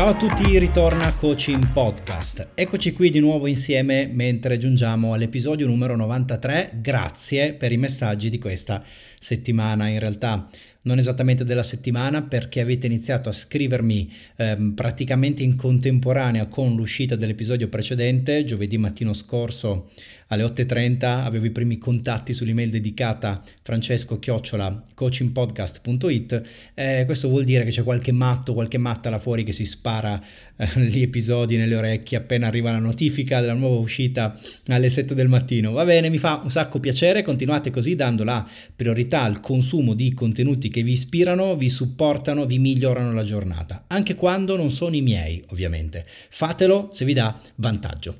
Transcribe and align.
Ciao 0.00 0.08
a 0.08 0.16
tutti, 0.16 0.58
ritorna 0.58 1.14
Coaching 1.14 1.72
Podcast. 1.72 2.52
Eccoci 2.54 2.94
qui 2.94 3.10
di 3.10 3.20
nuovo 3.20 3.46
insieme 3.46 4.06
mentre 4.10 4.56
giungiamo 4.56 5.12
all'episodio 5.12 5.66
numero 5.66 5.94
93. 5.94 6.78
Grazie 6.80 7.52
per 7.52 7.70
i 7.70 7.76
messaggi 7.76 8.30
di 8.30 8.38
questa 8.38 8.82
settimana. 9.18 9.88
In 9.88 9.98
realtà 9.98 10.48
non 10.84 10.96
esattamente 10.96 11.44
della 11.44 11.62
settimana 11.62 12.22
perché 12.22 12.60
avete 12.60 12.86
iniziato 12.86 13.28
a 13.28 13.32
scrivermi 13.32 14.10
ehm, 14.36 14.72
praticamente 14.72 15.42
in 15.42 15.54
contemporanea 15.54 16.46
con 16.46 16.74
l'uscita 16.74 17.14
dell'episodio 17.14 17.68
precedente, 17.68 18.44
giovedì 18.44 18.78
mattino 18.78 19.12
scorso 19.12 19.90
alle 20.30 20.44
8.30 20.44 21.04
avevo 21.04 21.46
i 21.46 21.50
primi 21.50 21.78
contatti 21.78 22.32
sull'email 22.32 22.70
dedicata 22.70 23.42
francesco 23.62 24.18
chiocciola 24.18 24.82
coachingpodcast.it 24.94 26.42
eh, 26.74 27.02
questo 27.04 27.28
vuol 27.28 27.44
dire 27.44 27.64
che 27.64 27.70
c'è 27.70 27.82
qualche 27.82 28.12
matto, 28.12 28.54
qualche 28.54 28.78
matta 28.78 29.10
là 29.10 29.18
fuori 29.18 29.44
che 29.44 29.52
si 29.52 29.64
spara 29.64 30.20
eh, 30.56 30.80
gli 30.80 31.00
episodi 31.00 31.56
nelle 31.56 31.74
orecchie 31.74 32.18
appena 32.18 32.46
arriva 32.46 32.70
la 32.70 32.78
notifica 32.78 33.40
della 33.40 33.54
nuova 33.54 33.78
uscita 33.78 34.38
alle 34.66 34.90
7 34.90 35.14
del 35.14 35.28
mattino. 35.28 35.72
Va 35.72 35.84
bene, 35.84 36.10
mi 36.10 36.18
fa 36.18 36.40
un 36.42 36.50
sacco 36.50 36.80
piacere 36.80 37.22
continuate 37.22 37.70
così 37.70 37.94
dando 37.94 38.24
la 38.24 38.46
priorità 38.76 39.22
al 39.22 39.40
consumo 39.40 39.94
di 39.94 40.12
contenuti 40.12 40.68
che 40.68 40.82
vi 40.82 40.92
ispirano, 40.92 41.56
vi 41.56 41.70
supportano, 41.70 42.44
vi 42.44 42.58
migliorano 42.58 43.14
la 43.14 43.24
giornata. 43.24 43.84
Anche 43.86 44.14
quando 44.14 44.56
non 44.56 44.70
sono 44.70 44.94
i 44.94 45.00
miei 45.00 45.42
ovviamente. 45.48 46.04
Fatelo 46.28 46.90
se 46.92 47.04
vi 47.04 47.14
dà 47.14 47.38
vantaggio 47.56 48.18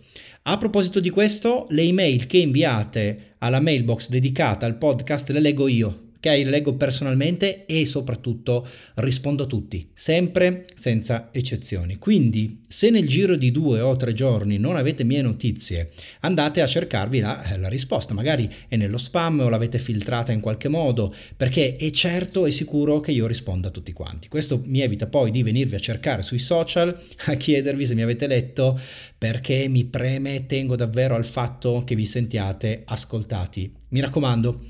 a 0.50 0.58
proposito 0.58 1.00
di 1.00 1.10
questo, 1.10 1.66
le 1.70 1.82
email 1.82 2.26
che 2.26 2.38
inviate 2.38 3.34
alla 3.38 3.60
mailbox 3.60 4.08
dedicata 4.08 4.66
al 4.66 4.76
podcast 4.76 5.30
le 5.30 5.40
leggo 5.40 5.68
io 5.68 6.08
ok? 6.20 6.26
Le 6.26 6.44
leggo 6.44 6.74
personalmente 6.74 7.64
e 7.64 7.86
soprattutto 7.86 8.66
rispondo 8.96 9.44
a 9.44 9.46
tutti, 9.46 9.88
sempre 9.94 10.66
senza 10.74 11.30
eccezioni. 11.32 11.96
Quindi, 11.96 12.59
se 12.72 12.88
nel 12.88 13.08
giro 13.08 13.34
di 13.34 13.50
due 13.50 13.80
o 13.80 13.96
tre 13.96 14.12
giorni 14.12 14.56
non 14.56 14.76
avete 14.76 15.02
mie 15.02 15.22
notizie, 15.22 15.90
andate 16.20 16.60
a 16.60 16.68
cercarvi 16.68 17.18
la, 17.18 17.42
eh, 17.42 17.58
la 17.58 17.66
risposta, 17.66 18.14
magari 18.14 18.48
è 18.68 18.76
nello 18.76 18.96
spam 18.96 19.40
o 19.40 19.48
l'avete 19.48 19.80
filtrata 19.80 20.30
in 20.30 20.38
qualche 20.38 20.68
modo, 20.68 21.12
perché 21.36 21.74
è 21.74 21.90
certo 21.90 22.46
e 22.46 22.52
sicuro 22.52 23.00
che 23.00 23.10
io 23.10 23.26
rispondo 23.26 23.66
a 23.66 23.72
tutti 23.72 23.92
quanti. 23.92 24.28
Questo 24.28 24.62
mi 24.66 24.82
evita 24.82 25.08
poi 25.08 25.32
di 25.32 25.42
venirvi 25.42 25.74
a 25.74 25.80
cercare 25.80 26.22
sui 26.22 26.38
social 26.38 26.96
a 27.26 27.34
chiedervi 27.34 27.84
se 27.84 27.96
mi 27.96 28.02
avete 28.02 28.28
letto, 28.28 28.78
perché 29.18 29.66
mi 29.66 29.84
preme 29.86 30.36
e 30.36 30.46
tengo 30.46 30.76
davvero 30.76 31.16
al 31.16 31.26
fatto 31.26 31.82
che 31.84 31.96
vi 31.96 32.06
sentiate 32.06 32.82
ascoltati. 32.84 33.74
Mi 33.88 33.98
raccomando, 33.98 34.60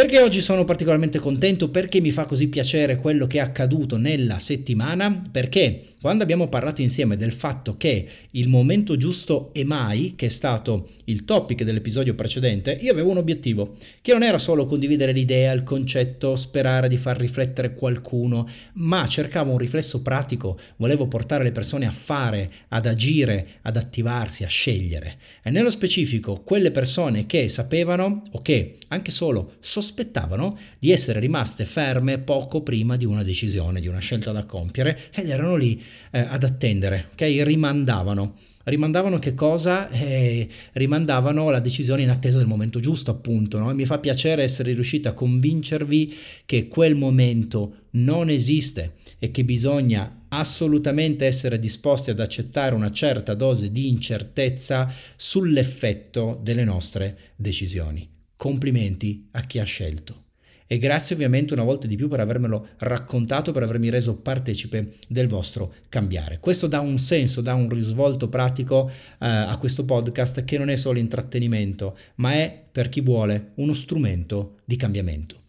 perché 0.00 0.18
oggi 0.18 0.40
sono 0.40 0.64
particolarmente 0.64 1.18
contento? 1.18 1.68
Perché 1.68 2.00
mi 2.00 2.10
fa 2.10 2.24
così 2.24 2.48
piacere 2.48 2.96
quello 2.96 3.26
che 3.26 3.36
è 3.36 3.42
accaduto 3.42 3.98
nella 3.98 4.38
settimana? 4.38 5.20
Perché 5.30 5.82
quando 6.00 6.22
abbiamo 6.22 6.48
parlato 6.48 6.80
insieme 6.80 7.18
del 7.18 7.32
fatto 7.32 7.76
che 7.76 8.08
il 8.30 8.48
momento 8.48 8.96
giusto 8.96 9.50
è 9.52 9.62
mai, 9.62 10.14
che 10.16 10.24
è 10.24 10.28
stato 10.30 10.88
il 11.04 11.26
topic 11.26 11.64
dell'episodio 11.64 12.14
precedente, 12.14 12.78
io 12.80 12.92
avevo 12.92 13.10
un 13.10 13.18
obiettivo, 13.18 13.76
che 14.00 14.12
non 14.12 14.22
era 14.22 14.38
solo 14.38 14.64
condividere 14.64 15.12
l'idea, 15.12 15.52
il 15.52 15.64
concetto, 15.64 16.34
sperare 16.34 16.88
di 16.88 16.96
far 16.96 17.18
riflettere 17.18 17.74
qualcuno, 17.74 18.48
ma 18.74 19.06
cercavo 19.06 19.52
un 19.52 19.58
riflesso 19.58 20.00
pratico, 20.00 20.58
volevo 20.76 21.08
portare 21.08 21.44
le 21.44 21.52
persone 21.52 21.84
a 21.84 21.90
fare, 21.90 22.50
ad 22.68 22.86
agire, 22.86 23.58
ad 23.60 23.76
attivarsi, 23.76 24.44
a 24.44 24.48
scegliere. 24.48 25.18
E 25.42 25.50
nello 25.50 25.68
specifico, 25.68 26.40
quelle 26.42 26.70
persone 26.70 27.26
che 27.26 27.48
sapevano 27.48 28.22
o 28.30 28.40
che 28.40 28.78
anche 28.88 29.10
solo 29.10 29.56
sospettavano 29.90 30.56
di 30.78 30.92
essere 30.92 31.18
rimaste 31.18 31.64
ferme 31.64 32.18
poco 32.18 32.62
prima 32.62 32.96
di 32.96 33.04
una 33.04 33.24
decisione, 33.24 33.80
di 33.80 33.88
una 33.88 33.98
scelta 33.98 34.30
da 34.30 34.44
compiere 34.44 35.10
ed 35.12 35.28
erano 35.28 35.56
lì 35.56 35.82
eh, 36.12 36.20
ad 36.20 36.44
attendere, 36.44 37.08
ok? 37.12 37.42
Rimandavano. 37.42 38.36
Rimandavano 38.62 39.18
che 39.18 39.34
cosa? 39.34 39.88
Eh, 39.88 40.46
rimandavano 40.72 41.50
la 41.50 41.60
decisione 41.60 42.02
in 42.02 42.10
attesa 42.10 42.38
del 42.38 42.46
momento 42.46 42.78
giusto, 42.78 43.10
appunto. 43.10 43.58
No? 43.58 43.74
Mi 43.74 43.86
fa 43.86 43.98
piacere 43.98 44.42
essere 44.42 44.74
riuscito 44.74 45.08
a 45.08 45.12
convincervi 45.12 46.14
che 46.46 46.68
quel 46.68 46.94
momento 46.94 47.86
non 47.92 48.28
esiste 48.28 48.92
e 49.18 49.30
che 49.30 49.44
bisogna 49.44 50.24
assolutamente 50.28 51.26
essere 51.26 51.58
disposti 51.58 52.10
ad 52.10 52.20
accettare 52.20 52.74
una 52.74 52.92
certa 52.92 53.34
dose 53.34 53.72
di 53.72 53.88
incertezza 53.88 54.92
sull'effetto 55.16 56.38
delle 56.40 56.62
nostre 56.62 57.16
decisioni. 57.34 58.19
Complimenti 58.40 59.28
a 59.32 59.42
chi 59.42 59.58
ha 59.58 59.64
scelto. 59.64 60.28
E 60.66 60.78
grazie 60.78 61.14
ovviamente 61.14 61.52
una 61.52 61.62
volta 61.62 61.86
di 61.86 61.94
più 61.94 62.08
per 62.08 62.20
avermelo 62.20 62.68
raccontato, 62.78 63.52
per 63.52 63.64
avermi 63.64 63.90
reso 63.90 64.16
partecipe 64.16 64.94
del 65.08 65.28
vostro 65.28 65.74
cambiare. 65.90 66.38
Questo 66.40 66.66
dà 66.66 66.80
un 66.80 66.96
senso, 66.96 67.42
dà 67.42 67.52
un 67.52 67.68
risvolto 67.68 68.30
pratico 68.30 68.88
eh, 68.88 69.26
a 69.26 69.54
questo 69.58 69.84
podcast 69.84 70.44
che 70.44 70.56
non 70.56 70.70
è 70.70 70.76
solo 70.76 70.98
intrattenimento, 70.98 71.98
ma 72.14 72.32
è 72.32 72.64
per 72.72 72.88
chi 72.88 73.02
vuole 73.02 73.50
uno 73.56 73.74
strumento 73.74 74.60
di 74.64 74.76
cambiamento. 74.76 75.39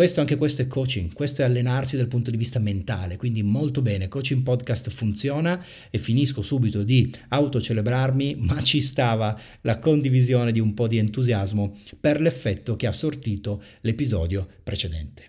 Questo, 0.00 0.22
anche 0.22 0.38
questo 0.38 0.62
è 0.62 0.66
coaching, 0.66 1.12
questo 1.12 1.42
è 1.42 1.44
allenarsi 1.44 1.98
dal 1.98 2.08
punto 2.08 2.30
di 2.30 2.38
vista 2.38 2.58
mentale, 2.58 3.18
quindi 3.18 3.42
molto 3.42 3.82
bene, 3.82 4.08
coaching 4.08 4.42
podcast 4.42 4.88
funziona 4.88 5.62
e 5.90 5.98
finisco 5.98 6.40
subito 6.40 6.82
di 6.82 7.14
autocelebrarmi, 7.28 8.36
ma 8.40 8.62
ci 8.62 8.80
stava 8.80 9.38
la 9.60 9.78
condivisione 9.78 10.52
di 10.52 10.58
un 10.58 10.72
po' 10.72 10.88
di 10.88 10.96
entusiasmo 10.96 11.76
per 12.00 12.22
l'effetto 12.22 12.76
che 12.76 12.86
ha 12.86 12.92
sortito 12.92 13.62
l'episodio 13.82 14.48
precedente. 14.64 15.24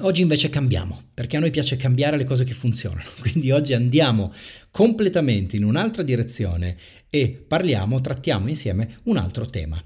Oggi 0.00 0.22
invece 0.22 0.50
cambiamo, 0.50 1.00
perché 1.14 1.36
a 1.36 1.40
noi 1.40 1.52
piace 1.52 1.76
cambiare 1.76 2.16
le 2.16 2.24
cose 2.24 2.42
che 2.42 2.52
funzionano, 2.52 3.08
quindi 3.22 3.52
oggi 3.52 3.74
andiamo 3.74 4.32
completamente 4.72 5.54
in 5.54 5.62
un'altra 5.62 6.02
direzione 6.02 6.76
e 7.08 7.28
parliamo, 7.28 8.00
trattiamo 8.00 8.48
insieme 8.48 8.96
un 9.04 9.18
altro 9.18 9.46
tema. 9.46 9.80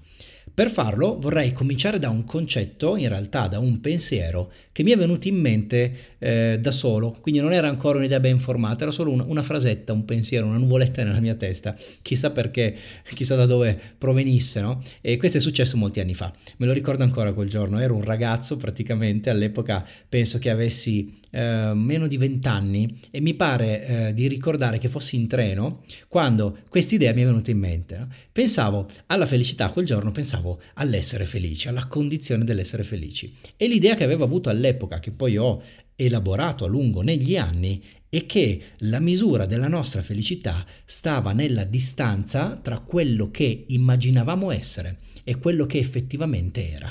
Per 0.58 0.72
farlo 0.72 1.20
vorrei 1.20 1.52
cominciare 1.52 2.00
da 2.00 2.08
un 2.08 2.24
concetto, 2.24 2.96
in 2.96 3.08
realtà 3.08 3.46
da 3.46 3.60
un 3.60 3.80
pensiero 3.80 4.50
che 4.72 4.82
mi 4.82 4.90
è 4.90 4.96
venuto 4.96 5.28
in 5.28 5.36
mente 5.36 6.16
eh, 6.18 6.58
da 6.60 6.72
solo, 6.72 7.16
quindi 7.20 7.40
non 7.40 7.52
era 7.52 7.68
ancora 7.68 7.98
un'idea 7.98 8.18
ben 8.18 8.40
formata, 8.40 8.82
era 8.82 8.90
solo 8.90 9.12
una, 9.12 9.24
una, 9.24 9.44
frasetta, 9.44 9.92
un 9.92 10.04
pensiero, 10.04 10.46
una 10.46 10.56
nuvoletta 10.56 11.04
nella 11.04 11.20
mia 11.20 11.36
testa, 11.36 11.76
chissà 12.02 12.32
perché, 12.32 12.74
chissà 13.04 13.36
da 13.36 13.46
dove 13.46 13.78
provenisse, 13.96 14.60
no? 14.60 14.82
E 15.00 15.16
questo 15.16 15.38
è 15.38 15.40
successo 15.40 15.76
molti 15.76 16.00
anni 16.00 16.14
fa, 16.14 16.34
me 16.56 16.66
lo 16.66 16.72
ricordo 16.72 17.04
ancora 17.04 17.32
quel 17.32 17.48
giorno, 17.48 17.78
ero 17.78 17.94
un 17.94 18.02
ragazzo 18.02 18.56
praticamente, 18.56 19.30
all'epoca 19.30 19.86
penso 20.08 20.40
che 20.40 20.50
avessi 20.50 21.20
eh, 21.30 21.72
meno 21.74 22.06
di 22.06 22.16
vent'anni 22.16 23.00
e 23.10 23.20
mi 23.20 23.34
pare 23.34 23.86
eh, 23.86 24.14
di 24.14 24.28
ricordare 24.28 24.78
che 24.78 24.88
fossi 24.88 25.16
in 25.16 25.26
treno 25.26 25.84
quando 26.08 26.58
questa 26.68 26.94
idea 26.94 27.12
mi 27.12 27.22
è 27.22 27.26
venuta 27.26 27.50
in 27.50 27.58
mente. 27.58 27.98
No? 27.98 28.08
Pensavo 28.32 28.88
alla 29.06 29.26
felicità, 29.26 29.68
quel 29.70 29.86
giorno 29.86 30.12
pensavo 30.12 30.60
all'essere 30.74 31.24
felici, 31.24 31.68
alla 31.68 31.86
condizione 31.86 32.44
dell'essere 32.44 32.84
felici. 32.84 33.34
E 33.56 33.66
l'idea 33.66 33.94
che 33.94 34.04
avevo 34.04 34.24
avuto 34.24 34.48
all'epoca, 34.48 35.00
che 35.00 35.10
poi 35.10 35.36
ho 35.36 35.62
elaborato 35.96 36.64
a 36.64 36.68
lungo 36.68 37.02
negli 37.02 37.36
anni, 37.36 37.82
è 38.10 38.24
che 38.24 38.62
la 38.78 39.00
misura 39.00 39.44
della 39.44 39.68
nostra 39.68 40.02
felicità 40.02 40.64
stava 40.84 41.32
nella 41.32 41.64
distanza 41.64 42.58
tra 42.62 42.78
quello 42.78 43.30
che 43.30 43.64
immaginavamo 43.66 44.50
essere 44.50 44.98
e 45.24 45.36
quello 45.36 45.66
che 45.66 45.78
effettivamente 45.78 46.70
era. 46.70 46.90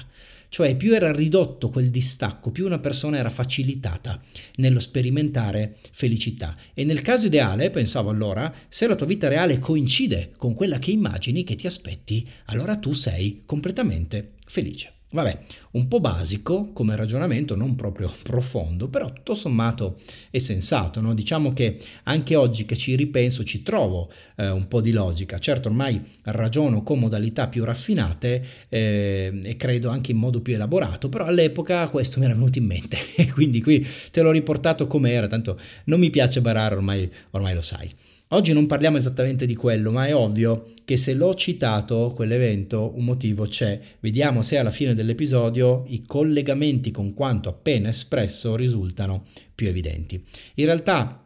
Cioè 0.50 0.76
più 0.76 0.94
era 0.94 1.12
ridotto 1.12 1.70
quel 1.70 1.90
distacco, 1.90 2.52
più 2.52 2.66
una 2.66 2.80
persona 2.80 3.18
era 3.18 3.30
facilitata 3.30 4.22
nello 4.56 4.80
sperimentare 4.80 5.78
felicità. 5.92 6.56
E 6.74 6.84
nel 6.84 7.02
caso 7.02 7.28
ideale, 7.28 7.70
pensavo 7.70 8.10
allora, 8.10 8.54
se 8.70 8.88
la 8.88 8.96
tua 8.96 9.06
vita 9.06 9.28
reale 9.28 9.60
coincide 9.60 10.32
con 10.38 10.54
quella 10.54 10.80
che 10.80 10.92
immagini 10.92 11.44
che 11.44 11.56
ti 11.56 11.68
aspetti, 11.68 12.28
allora 12.46 12.78
tu 12.78 12.94
sei 12.94 13.42
completamente 13.46 14.34
felice. 14.46 14.97
Vabbè, 15.10 15.40
un 15.72 15.88
po' 15.88 16.02
basico 16.02 16.74
come 16.74 16.94
ragionamento, 16.98 17.56
non 17.56 17.76
proprio 17.76 18.12
profondo, 18.24 18.90
però 18.90 19.12
tutto 19.14 19.36
sommato 19.36 19.98
è 20.30 20.38
sensato, 20.38 21.00
no? 21.00 21.14
Diciamo 21.14 21.54
che 21.54 21.78
anche 22.04 22.36
oggi 22.36 22.66
che 22.66 22.76
ci 22.76 22.94
ripenso 22.96 23.46
ci 23.46 23.64
trovo 23.64 24.12
eh, 24.36 24.50
un 24.50 24.68
po' 24.68 24.82
di 24.82 24.92
logica. 24.92 25.40
Certo, 25.40 25.70
ormai 25.70 26.02
ragiono 26.24 26.84
con 26.84 27.00
modalità 27.00 27.48
più 27.48 27.64
raffinate 27.64 28.46
eh, 28.68 29.40
e 29.44 29.56
credo 29.56 29.90
anche 29.90 30.12
in 30.12 30.18
modo 30.18 30.42
più 30.42 30.56
elaborato, 30.56 31.08
però 31.08 31.24
all'epoca 31.26 31.88
questo 31.88 32.20
mi 32.20 32.26
era 32.26 32.34
venuto 32.34 32.58
in 32.58 32.66
mente 32.66 32.98
e 33.16 33.32
quindi 33.32 33.62
qui 33.62 33.86
te 34.12 34.22
l'ho 34.22 34.32
riportato 34.32 34.88
come 34.88 35.12
era, 35.12 35.28
tanto 35.28 35.58
non 35.86 36.00
mi 36.00 36.10
piace 36.10 36.42
barare, 36.42 36.76
ormai, 36.76 37.10
ormai 37.32 37.54
lo 37.54 37.62
sai. 37.62 37.90
Oggi 38.32 38.52
non 38.52 38.66
parliamo 38.66 38.98
esattamente 38.98 39.46
di 39.46 39.56
quello, 39.56 39.90
ma 39.90 40.06
è 40.06 40.14
ovvio 40.14 40.74
che 40.84 40.98
se 40.98 41.14
l'ho 41.14 41.34
citato 41.34 42.12
quell'evento 42.14 42.92
un 42.98 43.06
motivo 43.06 43.46
c'è. 43.46 43.80
Vediamo 44.02 44.42
se 44.42 44.58
alla 44.58 44.70
fine 44.70 44.94
dell'episodio 44.94 45.86
i 45.88 46.04
collegamenti 46.06 46.92
con 46.92 47.14
quanto 47.14 47.48
appena 47.48 47.88
espresso 47.88 48.58
risultano 48.58 49.24
più 49.56 49.70
evidenti. 49.70 50.22
In 50.56 50.66
realtà 50.66 51.24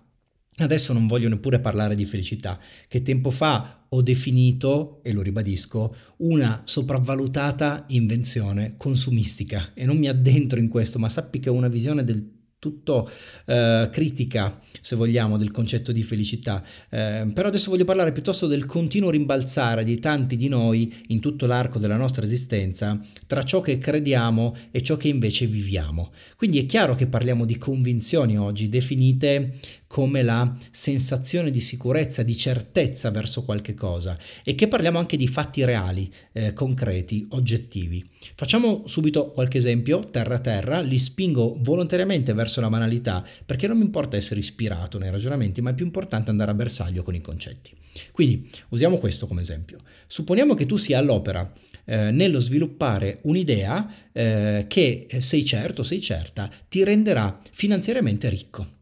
adesso 0.58 0.94
non 0.94 1.08
voglio 1.08 1.28
neppure 1.28 1.60
parlare 1.60 1.96
di 1.96 2.06
felicità, 2.06 2.60
che 2.88 3.02
tempo 3.02 3.32
fa 3.32 3.86
ho 3.90 4.02
definito, 4.04 5.00
e 5.02 5.12
lo 5.12 5.24
ribadisco, 5.24 5.96
una 6.18 6.62
sopravvalutata 6.66 7.86
invenzione 7.88 8.76
consumistica 8.78 9.72
e 9.74 9.86
non 9.86 9.98
mi 9.98 10.08
addentro 10.08 10.60
in 10.60 10.68
questo, 10.68 11.00
ma 11.00 11.10
sappi 11.10 11.40
che 11.40 11.50
ho 11.50 11.54
una 11.54 11.68
visione 11.68 12.04
del 12.04 12.41
tutto 12.62 13.10
eh, 13.46 13.90
critica, 13.92 14.60
se 14.82 14.96
vogliamo, 14.96 15.38
del 15.38 15.50
concetto 15.50 15.92
di 15.92 16.04
felicità. 16.04 16.64
Eh, 16.90 17.26
però 17.34 17.48
adesso 17.48 17.72
voglio 17.72 17.86
parlare 17.86 18.12
piuttosto 18.12 18.46
del 18.46 18.66
continuo 18.66 19.10
rimbalzare 19.10 19.84
di 19.84 20.00
tanti 20.00 20.38
di 20.38 20.48
noi 20.48 20.94
in 21.08 21.20
tutto 21.20 21.48
l'arco 21.48 21.80
della 21.80 21.98
nostra 21.98 22.24
esistenza 22.24 23.00
tra 23.26 23.42
ciò 23.42 23.62
che 23.62 23.80
crediamo 23.80 24.56
e 24.70 24.84
ciò 24.84 24.96
che 24.96 25.08
invece 25.08 25.48
viviamo. 25.48 26.12
Quindi 26.36 26.60
è 26.60 26.68
chiaro 26.68 26.94
che 26.94 27.08
parliamo 27.08 27.46
di 27.46 27.58
convinzioni 27.58 28.38
oggi, 28.38 28.70
definite 28.70 29.54
come 29.92 30.24
la 30.24 30.56
sensazione 30.72 31.52
di 31.52 31.60
sicurezza, 31.60 32.24
di 32.24 32.38
certezza 32.38 33.12
verso 33.12 33.44
qualche 33.44 33.74
cosa 33.74 34.18
e 34.42 34.56
che 34.56 34.70
parliamo 34.70 34.98
anche 34.98 35.18
di 35.18 35.28
fatti 35.28 35.66
reali, 35.66 36.10
eh, 36.32 36.54
concreti, 36.54 37.28
oggettivi. 37.32 38.10
Facciamo 38.36 38.84
subito 38.86 39.32
qualche 39.32 39.58
esempio, 39.58 40.08
terra 40.10 40.36
a 40.36 40.40
terra, 40.40 40.80
li 40.80 40.98
spingo 40.98 41.58
volontariamente 41.60 42.32
verso 42.32 42.62
la 42.62 42.70
banalità 42.70 43.22
perché 43.46 43.68
non 43.68 43.80
mi 43.80 43.84
importa 43.84 44.16
essere 44.16 44.40
ispirato 44.40 44.98
nei 44.98 45.12
ragionamenti, 45.12 45.60
ma 45.60 45.72
è 45.72 45.74
più 45.74 45.84
importante 45.84 46.30
andare 46.30 46.52
a 46.52 46.54
bersaglio 46.54 47.04
con 47.04 47.16
i 47.16 47.20
concetti. 47.20 47.72
Quindi 48.14 48.50
usiamo 48.70 48.98
questo 48.98 49.28
come 49.28 49.42
esempio. 49.42 49.80
Supponiamo 50.08 50.56
che 50.56 50.66
tu 50.66 50.78
sia 50.78 51.00
all'opera 51.00 51.52
eh, 51.84 52.12
nello 52.12 52.40
sviluppare 52.40 53.20
un'idea 53.24 53.94
eh, 54.14 54.64
che 54.70 55.08
sei 55.20 55.44
certo, 55.44 55.84
sei 55.84 56.00
certa, 56.00 56.50
ti 56.70 56.82
renderà 56.86 57.42
finanziariamente 57.52 58.30
ricco. 58.30 58.80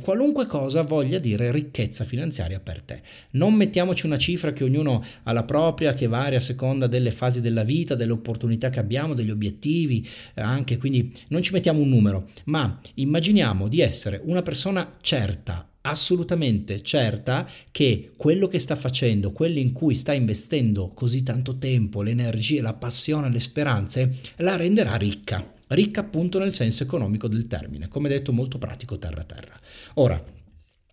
Qualunque 0.00 0.46
cosa 0.46 0.82
voglia 0.82 1.18
dire 1.18 1.50
ricchezza 1.52 2.04
finanziaria 2.04 2.60
per 2.60 2.82
te. 2.82 3.02
Non 3.32 3.54
mettiamoci 3.54 4.06
una 4.06 4.18
cifra 4.18 4.52
che 4.52 4.64
ognuno 4.64 5.04
ha 5.22 5.32
la 5.32 5.44
propria, 5.44 5.94
che 5.94 6.06
varia 6.06 6.38
a 6.38 6.42
seconda 6.42 6.86
delle 6.86 7.10
fasi 7.10 7.40
della 7.40 7.64
vita, 7.64 7.94
delle 7.94 8.12
opportunità 8.12 8.70
che 8.70 8.78
abbiamo, 8.78 9.14
degli 9.14 9.30
obiettivi, 9.30 10.06
eh, 10.34 10.40
anche 10.42 10.78
quindi 10.78 11.12
non 11.28 11.42
ci 11.42 11.52
mettiamo 11.52 11.80
un 11.80 11.88
numero, 11.88 12.28
ma 12.44 12.80
immaginiamo 12.94 13.68
di 13.68 13.80
essere 13.80 14.20
una 14.24 14.42
persona 14.42 14.96
certa, 15.00 15.68
assolutamente 15.82 16.82
certa 16.82 17.48
che 17.70 18.08
quello 18.16 18.48
che 18.48 18.58
sta 18.58 18.76
facendo, 18.76 19.32
quello 19.32 19.58
in 19.58 19.72
cui 19.72 19.94
sta 19.94 20.12
investendo 20.12 20.90
così 20.94 21.22
tanto 21.22 21.58
tempo, 21.58 22.02
le 22.02 22.10
energie, 22.10 22.60
la 22.60 22.74
passione, 22.74 23.30
le 23.30 23.40
speranze, 23.40 24.14
la 24.36 24.56
renderà 24.56 24.96
ricca 24.96 25.58
ricca 25.70 26.00
appunto 26.00 26.38
nel 26.38 26.52
senso 26.52 26.82
economico 26.82 27.28
del 27.28 27.46
termine, 27.46 27.88
come 27.88 28.08
detto 28.08 28.32
molto 28.32 28.58
pratico 28.58 28.98
terra-terra. 28.98 29.58
Ora, 29.94 30.22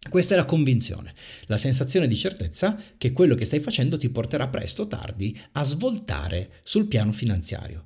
questa 0.10 0.34
è 0.34 0.38
la 0.38 0.46
convinzione, 0.46 1.14
la 1.48 1.58
sensazione 1.58 2.08
di 2.08 2.16
certezza 2.16 2.80
che 2.98 3.12
quello 3.12 3.36
che 3.36 3.46
stai 3.46 3.60
facendo 3.60 3.98
ti 3.98 4.10
porterà 4.10 4.48
presto 4.48 4.84
o 4.84 4.88
tardi 4.88 5.38
a 5.54 5.64
svoltare 5.64 6.52
sul 6.64 6.88
piano 6.88 7.12
finanziario. 7.12 7.86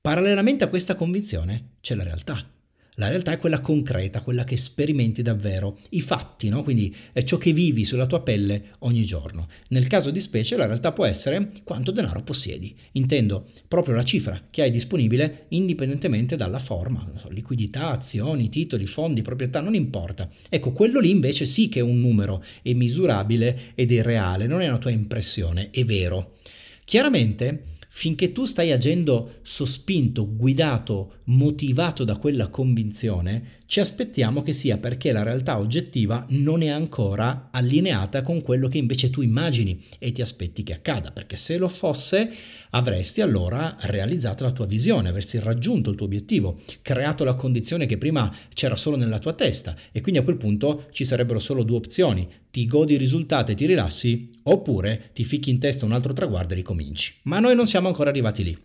Parallelamente 0.00 0.64
a 0.64 0.68
questa 0.68 0.94
convinzione 0.94 1.76
c'è 1.80 1.94
la 1.94 2.04
realtà. 2.04 2.55
La 2.98 3.08
realtà 3.08 3.32
è 3.32 3.38
quella 3.38 3.60
concreta, 3.60 4.22
quella 4.22 4.44
che 4.44 4.56
sperimenti 4.56 5.20
davvero, 5.20 5.78
i 5.90 6.00
fatti, 6.00 6.48
no? 6.48 6.62
quindi 6.62 6.94
è 7.12 7.22
ciò 7.24 7.36
che 7.36 7.52
vivi 7.52 7.84
sulla 7.84 8.06
tua 8.06 8.22
pelle 8.22 8.70
ogni 8.80 9.04
giorno. 9.04 9.48
Nel 9.68 9.86
caso 9.86 10.10
di 10.10 10.18
specie 10.18 10.56
la 10.56 10.64
realtà 10.64 10.92
può 10.92 11.04
essere 11.04 11.52
quanto 11.62 11.90
denaro 11.90 12.22
possiedi, 12.22 12.74
intendo 12.92 13.44
proprio 13.68 13.94
la 13.94 14.02
cifra 14.02 14.44
che 14.48 14.62
hai 14.62 14.70
disponibile 14.70 15.44
indipendentemente 15.48 16.36
dalla 16.36 16.58
forma, 16.58 17.06
so, 17.16 17.28
liquidità, 17.28 17.90
azioni, 17.90 18.48
titoli, 18.48 18.86
fondi, 18.86 19.20
proprietà, 19.20 19.60
non 19.60 19.74
importa. 19.74 20.30
Ecco, 20.48 20.72
quello 20.72 20.98
lì 20.98 21.10
invece 21.10 21.44
sì 21.44 21.68
che 21.68 21.80
è 21.80 21.82
un 21.82 22.00
numero, 22.00 22.42
è 22.62 22.72
misurabile 22.72 23.72
ed 23.74 23.92
è 23.92 24.02
reale, 24.02 24.46
non 24.46 24.62
è 24.62 24.68
una 24.68 24.78
tua 24.78 24.90
impressione, 24.90 25.68
è 25.70 25.84
vero. 25.84 26.38
Chiaramente 26.86 27.74
finché 27.96 28.30
tu 28.30 28.44
stai 28.44 28.72
agendo 28.72 29.36
sospinto, 29.40 30.30
guidato, 30.36 31.14
motivato 31.24 32.04
da 32.04 32.18
quella 32.18 32.48
convinzione, 32.48 33.60
ci 33.66 33.80
aspettiamo 33.80 34.42
che 34.42 34.52
sia 34.52 34.78
perché 34.78 35.10
la 35.10 35.24
realtà 35.24 35.58
oggettiva 35.58 36.24
non 36.30 36.62
è 36.62 36.68
ancora 36.68 37.48
allineata 37.50 38.22
con 38.22 38.40
quello 38.40 38.68
che 38.68 38.78
invece 38.78 39.10
tu 39.10 39.22
immagini 39.22 39.82
e 39.98 40.12
ti 40.12 40.22
aspetti 40.22 40.62
che 40.62 40.72
accada, 40.72 41.10
perché 41.10 41.36
se 41.36 41.58
lo 41.58 41.68
fosse 41.68 42.30
avresti 42.70 43.20
allora 43.20 43.76
realizzato 43.80 44.44
la 44.44 44.52
tua 44.52 44.66
visione, 44.66 45.08
avresti 45.08 45.40
raggiunto 45.40 45.90
il 45.90 45.96
tuo 45.96 46.06
obiettivo, 46.06 46.60
creato 46.80 47.24
la 47.24 47.34
condizione 47.34 47.86
che 47.86 47.98
prima 47.98 48.32
c'era 48.54 48.76
solo 48.76 48.96
nella 48.96 49.18
tua 49.18 49.32
testa 49.32 49.76
e 49.90 50.00
quindi 50.00 50.20
a 50.20 50.24
quel 50.24 50.36
punto 50.36 50.86
ci 50.92 51.04
sarebbero 51.04 51.40
solo 51.40 51.64
due 51.64 51.78
opzioni, 51.78 52.28
ti 52.50 52.66
godi 52.66 52.92
il 52.92 53.00
risultato 53.00 53.50
e 53.50 53.56
ti 53.56 53.66
rilassi 53.66 54.30
oppure 54.44 55.10
ti 55.12 55.24
ficchi 55.24 55.50
in 55.50 55.58
testa 55.58 55.84
un 55.84 55.92
altro 55.92 56.12
traguardo 56.12 56.52
e 56.52 56.56
ricominci. 56.56 57.16
Ma 57.24 57.40
noi 57.40 57.56
non 57.56 57.66
siamo 57.66 57.88
ancora 57.88 58.10
arrivati 58.10 58.44
lì. 58.44 58.56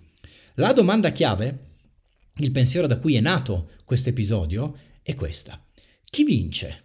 La 0.56 0.74
domanda 0.74 1.12
chiave, 1.12 1.66
il 2.38 2.52
pensiero 2.52 2.86
da 2.86 2.98
cui 2.98 3.16
è 3.16 3.20
nato 3.20 3.72
questo 3.84 4.10
episodio, 4.10 4.76
è 5.02 5.16
questa. 5.16 5.64
Chi 6.04 6.24
vince? 6.24 6.84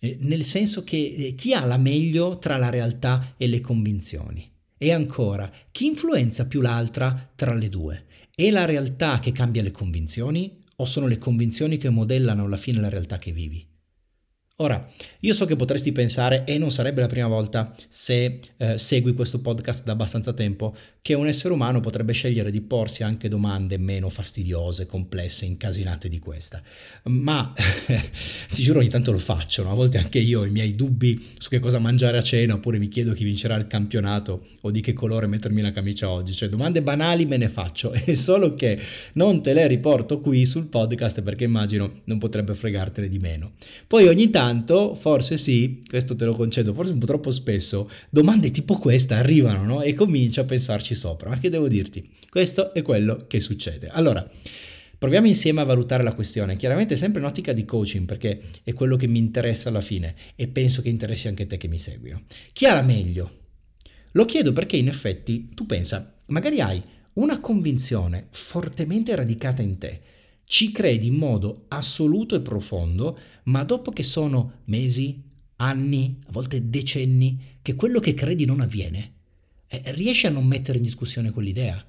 Eh, 0.00 0.16
nel 0.20 0.44
senso 0.44 0.84
che 0.84 0.96
eh, 0.96 1.34
chi 1.34 1.54
ha 1.54 1.64
la 1.64 1.76
meglio 1.76 2.38
tra 2.38 2.56
la 2.56 2.70
realtà 2.70 3.34
e 3.36 3.46
le 3.46 3.60
convinzioni? 3.60 4.52
E 4.78 4.92
ancora, 4.92 5.50
chi 5.72 5.86
influenza 5.86 6.46
più 6.46 6.60
l'altra 6.60 7.32
tra 7.34 7.54
le 7.54 7.68
due? 7.68 8.04
È 8.34 8.50
la 8.50 8.66
realtà 8.66 9.18
che 9.18 9.32
cambia 9.32 9.62
le 9.62 9.70
convinzioni 9.70 10.58
o 10.76 10.84
sono 10.84 11.06
le 11.06 11.16
convinzioni 11.16 11.78
che 11.78 11.88
modellano 11.88 12.44
alla 12.44 12.58
fine 12.58 12.80
la 12.80 12.90
realtà 12.90 13.16
che 13.16 13.32
vivi? 13.32 13.66
Ora, 14.58 14.86
io 15.20 15.34
so 15.34 15.44
che 15.44 15.54
potresti 15.54 15.92
pensare, 15.92 16.44
e 16.46 16.56
non 16.56 16.70
sarebbe 16.70 17.02
la 17.02 17.08
prima 17.08 17.26
volta 17.26 17.74
se 17.88 18.40
eh, 18.56 18.78
segui 18.78 19.12
questo 19.12 19.42
podcast 19.42 19.84
da 19.84 19.92
abbastanza 19.92 20.32
tempo, 20.32 20.74
che 21.06 21.14
un 21.14 21.28
essere 21.28 21.54
umano 21.54 21.78
potrebbe 21.78 22.12
scegliere 22.12 22.50
di 22.50 22.60
porsi 22.60 23.04
anche 23.04 23.28
domande 23.28 23.78
meno 23.78 24.08
fastidiose, 24.08 24.86
complesse, 24.86 25.44
incasinate 25.44 26.08
di 26.08 26.18
questa. 26.18 26.60
Ma 27.04 27.54
ti 28.50 28.64
giuro 28.64 28.80
ogni 28.80 28.88
tanto 28.88 29.12
lo 29.12 29.18
faccio, 29.18 29.62
no? 29.62 29.70
a 29.70 29.74
volte 29.74 29.98
anche 29.98 30.18
io 30.18 30.40
ho 30.40 30.44
i 30.44 30.50
miei 30.50 30.74
dubbi 30.74 31.24
su 31.38 31.48
che 31.48 31.60
cosa 31.60 31.78
mangiare 31.78 32.18
a 32.18 32.22
cena, 32.22 32.54
oppure 32.54 32.78
mi 32.78 32.88
chiedo 32.88 33.12
chi 33.12 33.22
vincerà 33.22 33.54
il 33.54 33.68
campionato 33.68 34.44
o 34.62 34.72
di 34.72 34.80
che 34.80 34.94
colore 34.94 35.28
mettermi 35.28 35.62
la 35.62 35.70
camicia 35.70 36.10
oggi. 36.10 36.32
Cioè 36.32 36.48
domande 36.48 36.82
banali 36.82 37.24
me 37.24 37.36
ne 37.36 37.48
faccio, 37.48 37.92
è 37.92 38.14
solo 38.18 38.54
che 38.54 38.76
non 39.12 39.40
te 39.44 39.52
le 39.52 39.68
riporto 39.68 40.18
qui 40.18 40.44
sul 40.44 40.66
podcast 40.66 41.22
perché 41.22 41.44
immagino 41.44 42.00
non 42.06 42.18
potrebbe 42.18 42.52
fregartene 42.52 43.08
di 43.08 43.20
meno. 43.20 43.52
Poi 43.86 44.08
ogni 44.08 44.30
tanto 44.30 44.96
forse 44.96 45.36
sì, 45.36 45.84
questo 45.88 46.16
te 46.16 46.24
lo 46.24 46.34
concedo, 46.34 46.74
forse 46.74 46.90
un 46.90 46.98
po' 46.98 47.06
troppo 47.06 47.30
spesso, 47.30 47.88
domande 48.10 48.50
tipo 48.50 48.76
questa 48.76 49.18
arrivano 49.18 49.62
no? 49.62 49.82
e 49.82 49.94
comincio 49.94 50.40
a 50.40 50.44
pensarci 50.44 50.94
sopra. 50.96 51.38
Che 51.38 51.48
devo 51.48 51.68
dirti? 51.68 52.10
Questo 52.28 52.74
è 52.74 52.82
quello 52.82 53.26
che 53.28 53.38
succede. 53.38 53.86
Allora, 53.86 54.28
proviamo 54.98 55.28
insieme 55.28 55.60
a 55.60 55.64
valutare 55.64 56.02
la 56.02 56.14
questione, 56.14 56.56
chiaramente 56.56 56.96
sempre 56.96 57.20
in 57.20 57.26
ottica 57.26 57.52
di 57.52 57.64
coaching 57.64 58.06
perché 58.06 58.40
è 58.64 58.72
quello 58.72 58.96
che 58.96 59.06
mi 59.06 59.18
interessa 59.18 59.68
alla 59.68 59.80
fine 59.80 60.14
e 60.34 60.48
penso 60.48 60.82
che 60.82 60.88
interessi 60.88 61.28
anche 61.28 61.46
te 61.46 61.56
che 61.56 61.68
mi 61.68 61.78
ha 61.78 62.74
la 62.74 62.82
meglio? 62.82 63.44
Lo 64.12 64.24
chiedo 64.24 64.52
perché 64.52 64.76
in 64.76 64.88
effetti 64.88 65.50
tu 65.54 65.66
pensa, 65.66 66.16
magari 66.26 66.60
hai 66.60 66.82
una 67.14 67.40
convinzione 67.40 68.28
fortemente 68.30 69.14
radicata 69.14 69.62
in 69.62 69.78
te, 69.78 70.00
ci 70.44 70.72
credi 70.72 71.08
in 71.08 71.14
modo 71.14 71.64
assoluto 71.68 72.34
e 72.34 72.40
profondo, 72.40 73.18
ma 73.44 73.64
dopo 73.64 73.90
che 73.90 74.02
sono 74.02 74.60
mesi, 74.64 75.22
anni, 75.56 76.18
a 76.26 76.32
volte 76.32 76.68
decenni, 76.68 77.58
che 77.62 77.74
quello 77.74 78.00
che 78.00 78.14
credi 78.14 78.44
non 78.44 78.60
avviene, 78.60 79.15
riesci 79.68 80.26
a 80.26 80.30
non 80.30 80.46
mettere 80.46 80.78
in 80.78 80.84
discussione 80.84 81.30
quell'idea? 81.30 81.84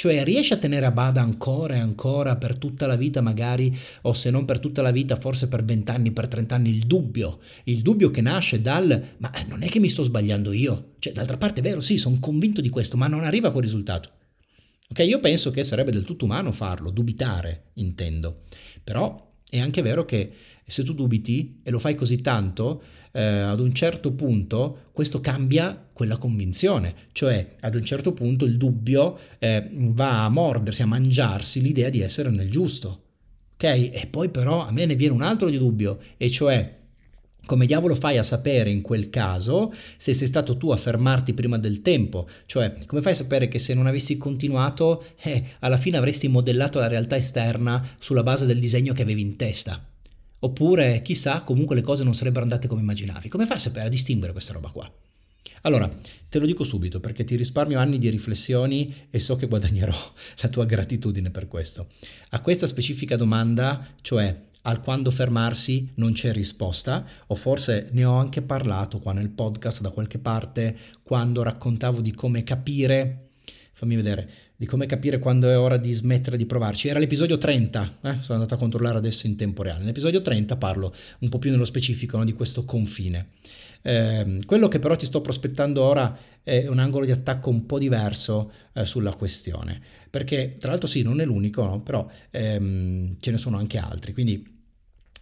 Cioè 0.00 0.24
riesci 0.24 0.54
a 0.54 0.56
tenere 0.56 0.86
a 0.86 0.90
bada 0.92 1.20
ancora 1.20 1.74
e 1.74 1.78
ancora 1.78 2.36
per 2.36 2.56
tutta 2.56 2.86
la 2.86 2.96
vita 2.96 3.20
magari, 3.20 3.76
o 4.02 4.14
se 4.14 4.30
non 4.30 4.46
per 4.46 4.58
tutta 4.58 4.80
la 4.80 4.92
vita, 4.92 5.14
forse 5.16 5.46
per 5.46 5.62
vent'anni, 5.62 6.10
per 6.12 6.26
trent'anni, 6.26 6.70
il 6.70 6.86
dubbio, 6.86 7.40
il 7.64 7.82
dubbio 7.82 8.10
che 8.10 8.22
nasce 8.22 8.62
dal 8.62 9.16
ma 9.18 9.30
non 9.46 9.62
è 9.62 9.68
che 9.68 9.78
mi 9.78 9.88
sto 9.88 10.02
sbagliando 10.02 10.52
io, 10.52 10.94
cioè 11.00 11.12
d'altra 11.12 11.36
parte 11.36 11.60
è 11.60 11.62
vero, 11.62 11.82
sì, 11.82 11.98
sono 11.98 12.16
convinto 12.18 12.62
di 12.62 12.70
questo, 12.70 12.96
ma 12.96 13.08
non 13.08 13.24
arriva 13.24 13.48
a 13.48 13.50
quel 13.50 13.64
risultato. 13.64 14.10
Ok, 14.88 15.00
io 15.00 15.20
penso 15.20 15.50
che 15.50 15.64
sarebbe 15.64 15.90
del 15.90 16.04
tutto 16.04 16.24
umano 16.24 16.50
farlo, 16.50 16.90
dubitare, 16.90 17.72
intendo, 17.74 18.44
però 18.82 19.34
è 19.50 19.58
anche 19.58 19.82
vero 19.82 20.06
che 20.06 20.32
se 20.64 20.82
tu 20.82 20.94
dubiti 20.94 21.60
e 21.62 21.70
lo 21.70 21.78
fai 21.78 21.94
così 21.94 22.22
tanto, 22.22 22.82
eh, 23.12 23.22
ad 23.22 23.60
un 23.60 23.72
certo 23.72 24.12
punto 24.12 24.88
questo 24.92 25.20
cambia 25.20 25.86
quella 25.92 26.16
convinzione, 26.16 26.94
cioè 27.12 27.54
ad 27.60 27.74
un 27.74 27.84
certo 27.84 28.12
punto 28.12 28.44
il 28.44 28.56
dubbio 28.56 29.18
eh, 29.38 29.68
va 29.72 30.24
a 30.24 30.28
mordersi, 30.28 30.82
a 30.82 30.86
mangiarsi 30.86 31.62
l'idea 31.62 31.88
di 31.88 32.00
essere 32.00 32.30
nel 32.30 32.50
giusto. 32.50 33.04
Ok? 33.54 33.64
E 33.64 34.08
poi 34.10 34.30
però 34.30 34.66
a 34.66 34.72
me 34.72 34.86
ne 34.86 34.94
viene 34.94 35.14
un 35.14 35.22
altro 35.22 35.50
di 35.50 35.58
dubbio, 35.58 35.98
e 36.16 36.30
cioè 36.30 36.78
come 37.46 37.66
diavolo 37.66 37.94
fai 37.94 38.18
a 38.18 38.22
sapere 38.22 38.70
in 38.70 38.82
quel 38.82 39.10
caso 39.10 39.72
se 39.96 40.12
sei 40.12 40.26
stato 40.26 40.56
tu 40.56 40.70
a 40.70 40.76
fermarti 40.76 41.32
prima 41.32 41.58
del 41.58 41.82
tempo? 41.82 42.28
Cioè, 42.46 42.76
come 42.86 43.00
fai 43.00 43.12
a 43.12 43.16
sapere 43.16 43.48
che 43.48 43.58
se 43.58 43.74
non 43.74 43.86
avessi 43.86 44.16
continuato, 44.16 45.04
eh, 45.22 45.44
alla 45.60 45.78
fine 45.78 45.96
avresti 45.96 46.28
modellato 46.28 46.78
la 46.78 46.86
realtà 46.86 47.16
esterna 47.16 47.84
sulla 47.98 48.22
base 48.22 48.46
del 48.46 48.60
disegno 48.60 48.92
che 48.92 49.02
avevi 49.02 49.22
in 49.22 49.36
testa? 49.36 49.89
Oppure, 50.40 51.02
chissà, 51.02 51.42
comunque 51.42 51.74
le 51.74 51.82
cose 51.82 52.04
non 52.04 52.14
sarebbero 52.14 52.42
andate 52.42 52.68
come 52.68 52.80
immaginavi. 52.80 53.28
Come 53.28 53.46
fai 53.46 53.56
a 53.56 53.60
sapere 53.60 53.86
a 53.86 53.90
distinguere 53.90 54.32
questa 54.32 54.52
roba 54.52 54.70
qua? 54.70 54.90
Allora, 55.62 55.90
te 56.28 56.38
lo 56.38 56.46
dico 56.46 56.64
subito 56.64 57.00
perché 57.00 57.24
ti 57.24 57.36
risparmio 57.36 57.78
anni 57.78 57.98
di 57.98 58.08
riflessioni 58.08 58.94
e 59.10 59.18
so 59.18 59.36
che 59.36 59.46
guadagnerò 59.46 59.94
la 60.40 60.48
tua 60.48 60.64
gratitudine 60.64 61.30
per 61.30 61.48
questo. 61.48 61.88
A 62.30 62.40
questa 62.40 62.66
specifica 62.66 63.16
domanda, 63.16 63.86
cioè 64.00 64.48
al 64.62 64.80
quando 64.80 65.10
fermarsi 65.10 65.92
non 65.96 66.12
c'è 66.12 66.32
risposta, 66.32 67.06
o 67.26 67.34
forse 67.34 67.88
ne 67.92 68.04
ho 68.04 68.16
anche 68.16 68.42
parlato 68.42 68.98
qua 68.98 69.12
nel 69.12 69.30
podcast 69.30 69.80
da 69.80 69.90
qualche 69.90 70.18
parte 70.18 70.76
quando 71.02 71.42
raccontavo 71.42 72.00
di 72.00 72.12
come 72.12 72.42
capire, 72.42 73.30
fammi 73.72 73.96
vedere, 73.96 74.30
di 74.60 74.66
come 74.66 74.84
capire 74.84 75.18
quando 75.18 75.48
è 75.48 75.58
ora 75.58 75.78
di 75.78 75.90
smettere 75.90 76.36
di 76.36 76.44
provarci. 76.44 76.88
Era 76.88 76.98
l'episodio 76.98 77.38
30, 77.38 77.96
eh? 78.02 78.16
sono 78.20 78.34
andato 78.34 78.52
a 78.52 78.58
controllare 78.58 78.98
adesso 78.98 79.26
in 79.26 79.34
tempo 79.34 79.62
reale. 79.62 79.80
Nell'episodio 79.80 80.20
30 80.20 80.58
parlo 80.58 80.94
un 81.20 81.30
po' 81.30 81.38
più 81.38 81.50
nello 81.50 81.64
specifico 81.64 82.18
no, 82.18 82.26
di 82.26 82.34
questo 82.34 82.66
confine. 82.66 83.28
Eh, 83.80 84.36
quello 84.44 84.68
che 84.68 84.78
però 84.78 84.96
ti 84.96 85.06
sto 85.06 85.22
prospettando 85.22 85.82
ora 85.82 86.14
è 86.42 86.66
un 86.66 86.78
angolo 86.78 87.06
di 87.06 87.10
attacco 87.10 87.48
un 87.48 87.64
po' 87.64 87.78
diverso 87.78 88.52
eh, 88.74 88.84
sulla 88.84 89.14
questione, 89.14 89.80
perché 90.10 90.56
tra 90.58 90.72
l'altro 90.72 90.88
sì, 90.88 91.00
non 91.00 91.22
è 91.22 91.24
l'unico, 91.24 91.64
no? 91.64 91.80
però 91.80 92.06
ehm, 92.28 93.16
ce 93.18 93.30
ne 93.30 93.38
sono 93.38 93.56
anche 93.56 93.78
altri, 93.78 94.12
quindi 94.12 94.59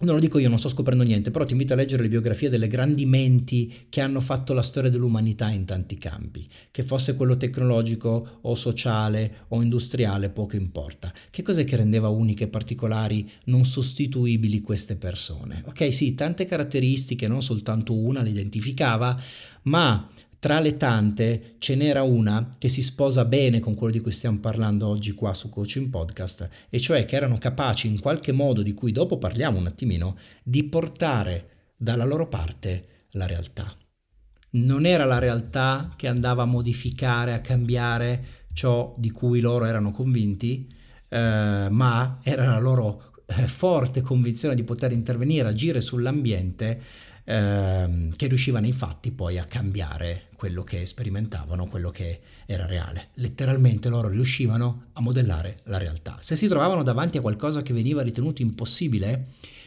non 0.00 0.14
lo 0.14 0.21
dico 0.21 0.38
io, 0.38 0.49
non 0.49 0.59
sto 0.59 0.69
scoprendo 0.69 1.02
niente, 1.02 1.31
però 1.31 1.45
ti 1.45 1.52
invito 1.52 1.73
a 1.73 1.76
leggere 1.76 2.02
le 2.02 2.09
biografie 2.09 2.49
delle 2.49 2.69
grandi 2.69 3.05
menti 3.05 3.87
che 3.88 4.00
hanno 4.00 4.21
fatto 4.21 4.52
la 4.52 4.62
storia 4.62 4.90
dell'umanità 4.90 5.50
in 5.50 5.64
tanti 5.64 5.99
campi, 5.99 6.49
che 6.71 6.85
fosse 6.85 7.17
quello 7.17 7.37
tecnologico 7.37 8.38
o 8.43 8.55
sociale 8.55 9.45
o 9.49 9.61
industriale, 9.61 10.31
poco 10.31 10.55
importa. 10.55 11.12
Che 11.31 11.43
cos'è 11.43 11.64
che 11.64 11.76
rendeva 11.76 12.09
uniche 12.09 12.47
particolari, 12.47 13.28
non 13.45 13.64
sostituibili 13.64 14.61
queste 14.61 14.97
persone? 14.97 15.64
Ok, 15.67 15.93
sì, 15.93 16.14
tante 16.14 16.47
caratteristiche, 16.47 17.26
non 17.26 17.43
soltanto 17.43 17.97
una 17.97 18.23
le 18.23 18.31
identificava, 18.31 19.21
ma 19.62 20.09
tra 20.40 20.61
le 20.61 20.76
tante 20.76 21.57
ce 21.59 21.75
n'era 21.75 22.02
una 22.02 22.54
che 22.59 22.68
si 22.68 22.83
sposa 22.83 23.25
bene 23.25 23.59
con 23.59 23.75
quello 23.75 23.92
di 23.92 24.00
cui 24.00 24.12
stiamo 24.12 24.38
parlando 24.38 24.87
oggi 24.87 25.12
qua 25.12 25.35
su 25.35 25.49
Coaching 25.49 25.88
Podcast, 25.88 26.49
e 26.68 26.78
cioè 26.78 27.04
che 27.04 27.16
erano 27.16 27.38
capaci 27.38 27.88
in 27.88 27.99
qualche 27.99 28.33
modo, 28.33 28.62
di 28.62 28.73
cui 28.73 28.92
dopo 28.92 29.18
parliamo 29.18 29.59
un 29.59 29.66
attimino, 29.66 30.16
di 30.42 30.62
portare 30.64 31.73
dalla 31.76 32.04
loro 32.04 32.28
parte 32.28 33.07
la 33.12 33.26
realtà. 33.26 33.76
Non 34.50 34.87
era 34.87 35.04
la 35.04 35.18
realtà 35.18 35.92
che 35.97 36.07
andava 36.07 36.42
a 36.42 36.47
modificare, 36.47 37.35
a 37.35 37.40
cambiare 37.40 38.25
ciò 38.52 38.95
di 38.97 39.11
cui 39.11 39.40
loro 39.40 39.64
erano 39.64 39.90
convinti, 39.90 40.68
eh, 41.11 41.66
ma 41.71 42.21
era 42.23 42.45
la 42.45 42.59
loro 42.59 43.12
eh, 43.26 43.47
forte 43.47 44.00
convinzione 44.00 44.54
di 44.54 44.64
poter 44.64 44.92
intervenire, 44.92 45.49
agire 45.49 45.80
sull'ambiente 45.80 46.80
ehm, 47.28 48.16
che 48.16 48.26
riuscivano 48.26 48.66
infatti 48.66 49.12
poi 49.12 49.38
a 49.38 49.44
cambiare 49.44 50.28
quello 50.35 50.64
che 50.64 50.87
sperimentavano, 50.87 51.66
quello 51.66 51.90
che 51.90 52.20
era 52.47 52.64
reale. 52.64 53.08
Letteralmente 53.14 53.88
loro 53.88 54.08
riuscivano 54.08 54.87
a 54.94 55.00
modellare 55.02 55.58
la 55.64 55.78
realtà. 55.78 56.18
Se 56.20 56.37
si 56.37 56.49
trovavano 56.49 56.82
davanti 56.82 57.18
a 57.18 57.20
qualcosa 57.20 57.62
che 57.62 57.75
veniva 57.75 58.02
ritenuto 58.02 58.40
impossibile, 58.40 59.26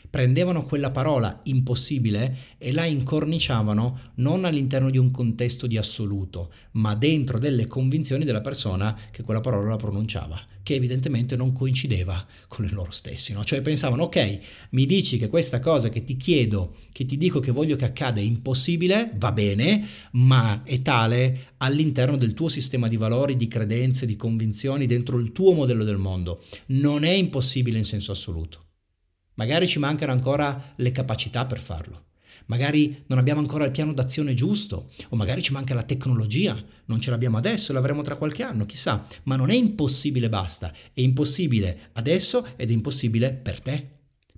prendevano 0.10 0.66
quella 0.66 0.92
parola 0.92 1.40
impossibile 1.44 2.56
e 2.58 2.74
la 2.74 2.86
incorniciavano 2.86 4.12
non 4.16 4.44
all'interno 4.44 4.90
di 4.90 4.98
un 4.98 5.12
contesto 5.12 5.68
di 5.68 5.78
assoluto, 5.78 6.52
ma 6.72 6.96
dentro 6.96 7.38
delle 7.38 7.68
convinzioni 7.68 8.26
della 8.26 8.42
persona 8.42 8.98
che 9.12 9.24
quella 9.24 9.40
parola 9.40 9.70
la 9.70 9.76
pronunciava, 9.78 10.40
che 10.64 10.76
evidentemente 10.76 11.36
non 11.36 11.54
coincideva 11.54 12.26
con 12.48 12.68
loro 12.72 12.92
stessi, 12.92 13.34
no? 13.34 13.44
Cioè 13.44 13.62
pensavano, 13.62 14.04
ok, 14.04 14.40
mi 14.72 14.86
dici 14.86 15.18
che 15.18 15.30
questa 15.30 15.60
cosa 15.60 15.90
che 15.90 16.04
ti 16.04 16.18
chiedo, 16.18 16.76
che 16.92 17.06
ti 17.06 17.18
dico 17.18 17.40
che 17.40 17.52
voglio 17.52 17.76
che 17.76 17.86
accada 17.86 18.20
è 18.20 18.24
impossibile, 18.24 19.12
va 19.16 19.32
bene, 19.32 19.88
ma 20.12 20.64
è 20.64 20.82
tale 20.82 21.54
all'interno 21.58 22.18
del 22.18 22.34
tuo 22.34 22.50
sistema 22.50 22.88
di 22.88 22.98
valori, 22.98 23.36
di 23.36 23.48
credenze, 23.48 24.06
di 24.06 24.16
convinzioni, 24.16 24.86
dentro 24.86 25.18
il 25.18 25.32
tuo 25.32 25.54
modello 25.54 25.84
del 25.84 25.98
mondo. 25.98 26.44
Non 26.68 27.04
è 27.04 27.12
impossibile 27.12 27.78
in 27.78 27.86
senso 27.86 28.12
assoluto. 28.12 28.66
Magari 29.36 29.68
ci 29.68 29.80
mancano 29.80 30.12
ancora 30.12 30.74
le 30.76 30.92
capacità 30.92 31.46
per 31.46 31.60
farlo. 31.60 32.10
Magari 32.52 33.04
non 33.08 33.18
abbiamo 33.18 33.40
ancora 33.40 33.64
il 33.64 33.72
piano 33.72 33.94
d'azione 33.94 34.34
giusto, 34.34 34.90
o 35.08 35.16
magari 35.16 35.42
ci 35.42 35.54
manca 35.54 35.74
la 35.74 35.84
tecnologia, 35.84 36.62
non 36.88 37.00
ce 37.00 37.10
l'abbiamo 37.10 37.38
adesso, 37.38 37.72
l'avremo 37.72 38.02
tra 38.02 38.18
qualche 38.18 38.44
anno, 38.44 38.66
chissà, 38.66 39.08
ma 39.24 39.38
non 39.38 39.50
è 39.50 39.54
impossibile 39.54 40.28
basta, 40.28 40.70
è 40.92 41.00
impossibile 41.00 41.92
adesso 41.94 42.46
ed 42.58 42.70
è 42.70 42.74
impossibile 42.74 43.32
per 43.32 43.62
te. 43.62 43.88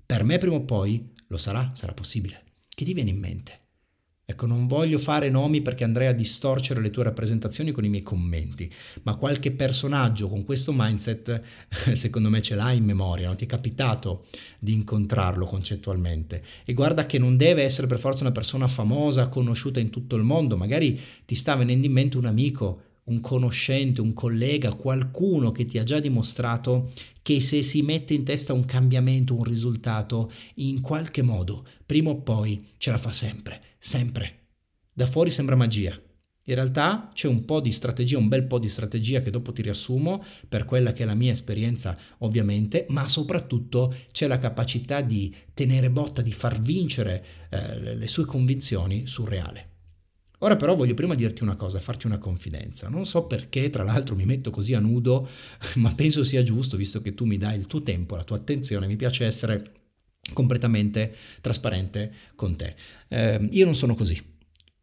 Per 0.05 0.23
me 0.23 0.37
prima 0.37 0.57
o 0.57 0.61
poi 0.61 1.11
lo 1.25 1.37
sarà, 1.37 1.71
sarà 1.73 1.95
possibile. 1.95 2.43
Che 2.69 2.85
ti 2.85 2.93
viene 2.93 3.09
in 3.09 3.17
mente? 3.17 3.62
Ecco, 4.33 4.47
non 4.47 4.65
voglio 4.65 4.97
fare 4.97 5.29
nomi 5.29 5.61
perché 5.61 5.83
andrei 5.83 6.07
a 6.07 6.11
distorcere 6.11 6.81
le 6.81 6.89
tue 6.89 7.03
rappresentazioni 7.03 7.69
con 7.69 7.85
i 7.85 7.89
miei 7.89 8.01
commenti, 8.01 8.67
ma 9.03 9.13
qualche 9.13 9.51
personaggio 9.51 10.27
con 10.27 10.43
questo 10.43 10.73
mindset 10.75 11.39
secondo 11.93 12.31
me 12.31 12.41
ce 12.41 12.55
l'hai 12.55 12.77
in 12.77 12.83
memoria, 12.83 13.27
non 13.27 13.35
ti 13.35 13.43
è 13.43 13.47
capitato 13.47 14.25
di 14.57 14.73
incontrarlo 14.73 15.45
concettualmente. 15.45 16.43
E 16.65 16.73
guarda 16.73 17.05
che 17.05 17.19
non 17.19 17.37
deve 17.37 17.61
essere 17.61 17.85
per 17.85 17.99
forza 17.99 18.23
una 18.23 18.31
persona 18.31 18.65
famosa, 18.65 19.27
conosciuta 19.27 19.79
in 19.79 19.91
tutto 19.91 20.15
il 20.15 20.23
mondo, 20.23 20.57
magari 20.57 20.99
ti 21.25 21.35
sta 21.35 21.55
venendo 21.55 21.85
in 21.85 21.91
mente 21.91 22.17
un 22.17 22.25
amico, 22.25 22.81
un 23.03 23.19
conoscente, 23.19 24.01
un 24.01 24.13
collega, 24.13 24.73
qualcuno 24.73 25.51
che 25.51 25.65
ti 25.65 25.77
ha 25.77 25.83
già 25.83 25.99
dimostrato 25.99 26.91
che 27.21 27.39
se 27.39 27.61
si 27.61 27.83
mette 27.83 28.15
in 28.15 28.23
testa 28.23 28.53
un 28.53 28.65
cambiamento, 28.65 29.35
un 29.35 29.43
risultato, 29.43 30.31
in 30.55 30.81
qualche 30.81 31.21
modo, 31.21 31.67
prima 31.85 32.09
o 32.09 32.15
poi 32.15 32.65
ce 32.77 32.89
la 32.89 32.97
fa 32.97 33.11
sempre 33.11 33.61
sempre. 33.83 34.51
Da 34.93 35.05
fuori 35.05 35.29
sembra 35.29 35.57
magia. 35.57 35.99
In 36.45 36.55
realtà 36.55 37.11
c'è 37.13 37.27
un 37.27 37.43
po' 37.43 37.59
di 37.59 37.71
strategia, 37.71 38.17
un 38.17 38.29
bel 38.29 38.45
po' 38.45 38.57
di 38.57 38.69
strategia 38.69 39.19
che 39.19 39.29
dopo 39.29 39.51
ti 39.51 39.61
riassumo 39.61 40.23
per 40.47 40.63
quella 40.63 40.93
che 40.93 41.03
è 41.03 41.05
la 41.05 41.13
mia 41.13 41.31
esperienza 41.31 41.97
ovviamente, 42.19 42.85
ma 42.89 43.07
soprattutto 43.09 43.93
c'è 44.11 44.27
la 44.27 44.37
capacità 44.37 45.01
di 45.01 45.35
tenere 45.53 45.89
botta, 45.89 46.21
di 46.21 46.31
far 46.31 46.61
vincere 46.61 47.25
eh, 47.49 47.95
le 47.95 48.07
sue 48.07 48.23
convinzioni 48.25 49.05
sul 49.05 49.27
reale. 49.27 49.71
Ora 50.39 50.55
però 50.55 50.75
voglio 50.75 50.93
prima 50.93 51.15
dirti 51.15 51.43
una 51.43 51.55
cosa, 51.55 51.79
farti 51.79 52.05
una 52.05 52.17
confidenza. 52.17 52.87
Non 52.87 53.05
so 53.05 53.27
perché, 53.27 53.69
tra 53.69 53.83
l'altro, 53.83 54.15
mi 54.15 54.25
metto 54.25 54.49
così 54.49 54.73
a 54.73 54.79
nudo, 54.79 55.27
ma 55.75 55.93
penso 55.93 56.23
sia 56.23 56.43
giusto, 56.43 56.77
visto 56.77 57.01
che 57.01 57.13
tu 57.13 57.25
mi 57.25 57.37
dai 57.37 57.57
il 57.57 57.67
tuo 57.67 57.81
tempo, 57.81 58.15
la 58.15 58.23
tua 58.23 58.37
attenzione, 58.37 58.87
mi 58.87 58.95
piace 58.95 59.25
essere 59.25 59.82
completamente 60.31 61.13
trasparente 61.41 62.11
con 62.35 62.55
te. 62.55 62.75
Eh, 63.09 63.47
io 63.51 63.65
non 63.65 63.75
sono 63.75 63.95
così, 63.95 64.21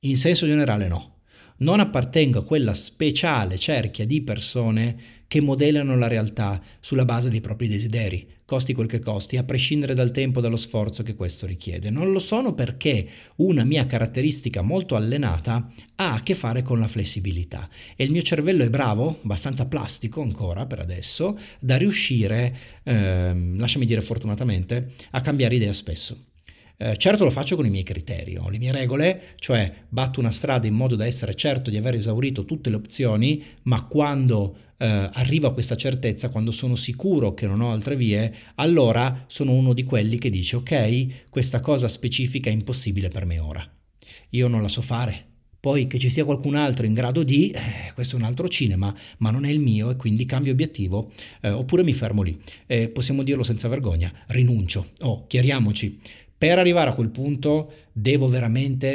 in 0.00 0.16
senso 0.16 0.46
generale 0.46 0.88
no. 0.88 1.20
Non 1.58 1.80
appartengo 1.80 2.40
a 2.40 2.44
quella 2.44 2.74
speciale 2.74 3.58
cerchia 3.58 4.06
di 4.06 4.22
persone 4.22 5.18
che 5.28 5.40
modellano 5.40 5.96
la 5.96 6.08
realtà 6.08 6.60
sulla 6.80 7.04
base 7.04 7.30
dei 7.30 7.40
propri 7.40 7.68
desideri, 7.68 8.26
costi 8.50 8.74
quel 8.74 8.88
che 8.88 8.98
costi, 8.98 9.36
a 9.36 9.44
prescindere 9.44 9.94
dal 9.94 10.10
tempo 10.10 10.40
e 10.40 10.42
dallo 10.42 10.56
sforzo 10.56 11.04
che 11.04 11.14
questo 11.14 11.46
richiede. 11.46 11.88
Non 11.88 12.10
lo 12.10 12.18
sono 12.18 12.52
perché 12.52 13.06
una 13.36 13.62
mia 13.62 13.86
caratteristica 13.86 14.60
molto 14.60 14.96
allenata 14.96 15.70
ha 15.94 16.14
a 16.14 16.20
che 16.20 16.34
fare 16.34 16.62
con 16.62 16.80
la 16.80 16.88
flessibilità 16.88 17.68
e 17.94 18.02
il 18.02 18.10
mio 18.10 18.22
cervello 18.22 18.64
è 18.64 18.68
bravo, 18.68 19.20
abbastanza 19.22 19.68
plastico 19.68 20.20
ancora 20.20 20.66
per 20.66 20.80
adesso, 20.80 21.38
da 21.60 21.76
riuscire, 21.76 22.56
eh, 22.82 23.54
lasciami 23.56 23.86
dire 23.86 24.00
fortunatamente, 24.00 24.94
a 25.12 25.20
cambiare 25.20 25.54
idea 25.54 25.72
spesso. 25.72 26.24
Eh, 26.76 26.96
certo 26.96 27.22
lo 27.22 27.30
faccio 27.30 27.54
con 27.54 27.66
i 27.66 27.70
miei 27.70 27.84
criteri, 27.84 28.36
ho 28.36 28.48
le 28.48 28.58
mie 28.58 28.72
regole, 28.72 29.34
cioè 29.36 29.72
batto 29.88 30.18
una 30.18 30.32
strada 30.32 30.66
in 30.66 30.74
modo 30.74 30.96
da 30.96 31.06
essere 31.06 31.36
certo 31.36 31.70
di 31.70 31.76
aver 31.76 31.94
esaurito 31.94 32.44
tutte 32.44 32.68
le 32.68 32.76
opzioni, 32.76 33.44
ma 33.64 33.84
quando 33.86 34.69
eh, 34.80 35.10
arrivo 35.12 35.46
a 35.46 35.52
questa 35.52 35.76
certezza, 35.76 36.30
quando 36.30 36.50
sono 36.50 36.74
sicuro 36.74 37.34
che 37.34 37.46
non 37.46 37.60
ho 37.60 37.70
altre 37.70 37.96
vie, 37.96 38.34
allora 38.54 39.24
sono 39.26 39.52
uno 39.52 39.74
di 39.74 39.84
quelli 39.84 40.16
che 40.18 40.30
dice 40.30 40.56
ok, 40.56 41.28
questa 41.28 41.60
cosa 41.60 41.86
specifica 41.86 42.48
è 42.48 42.52
impossibile 42.54 43.08
per 43.08 43.26
me 43.26 43.38
ora. 43.38 43.68
Io 44.30 44.48
non 44.48 44.62
la 44.62 44.68
so 44.68 44.80
fare. 44.80 45.26
Poi 45.60 45.86
che 45.86 45.98
ci 45.98 46.08
sia 46.08 46.24
qualcun 46.24 46.54
altro 46.54 46.86
in 46.86 46.94
grado 46.94 47.22
di, 47.22 47.50
eh, 47.50 47.92
questo 47.92 48.16
è 48.16 48.18
un 48.18 48.24
altro 48.24 48.48
cinema, 48.48 48.94
ma 49.18 49.30
non 49.30 49.44
è 49.44 49.50
il 49.50 49.58
mio 49.58 49.90
e 49.90 49.96
quindi 49.96 50.24
cambio 50.24 50.52
obiettivo 50.52 51.12
eh, 51.42 51.50
oppure 51.50 51.82
mi 51.82 51.92
fermo 51.92 52.22
lì. 52.22 52.40
possiamo 52.90 53.22
dirlo 53.22 53.42
senza 53.42 53.68
vergogna, 53.68 54.10
rinuncio. 54.28 54.92
Oh, 55.00 55.26
chiariamoci, 55.26 56.00
per 56.38 56.58
arrivare 56.58 56.88
a 56.88 56.94
quel 56.94 57.10
punto 57.10 57.70
devo 58.00 58.28
veramente, 58.28 58.88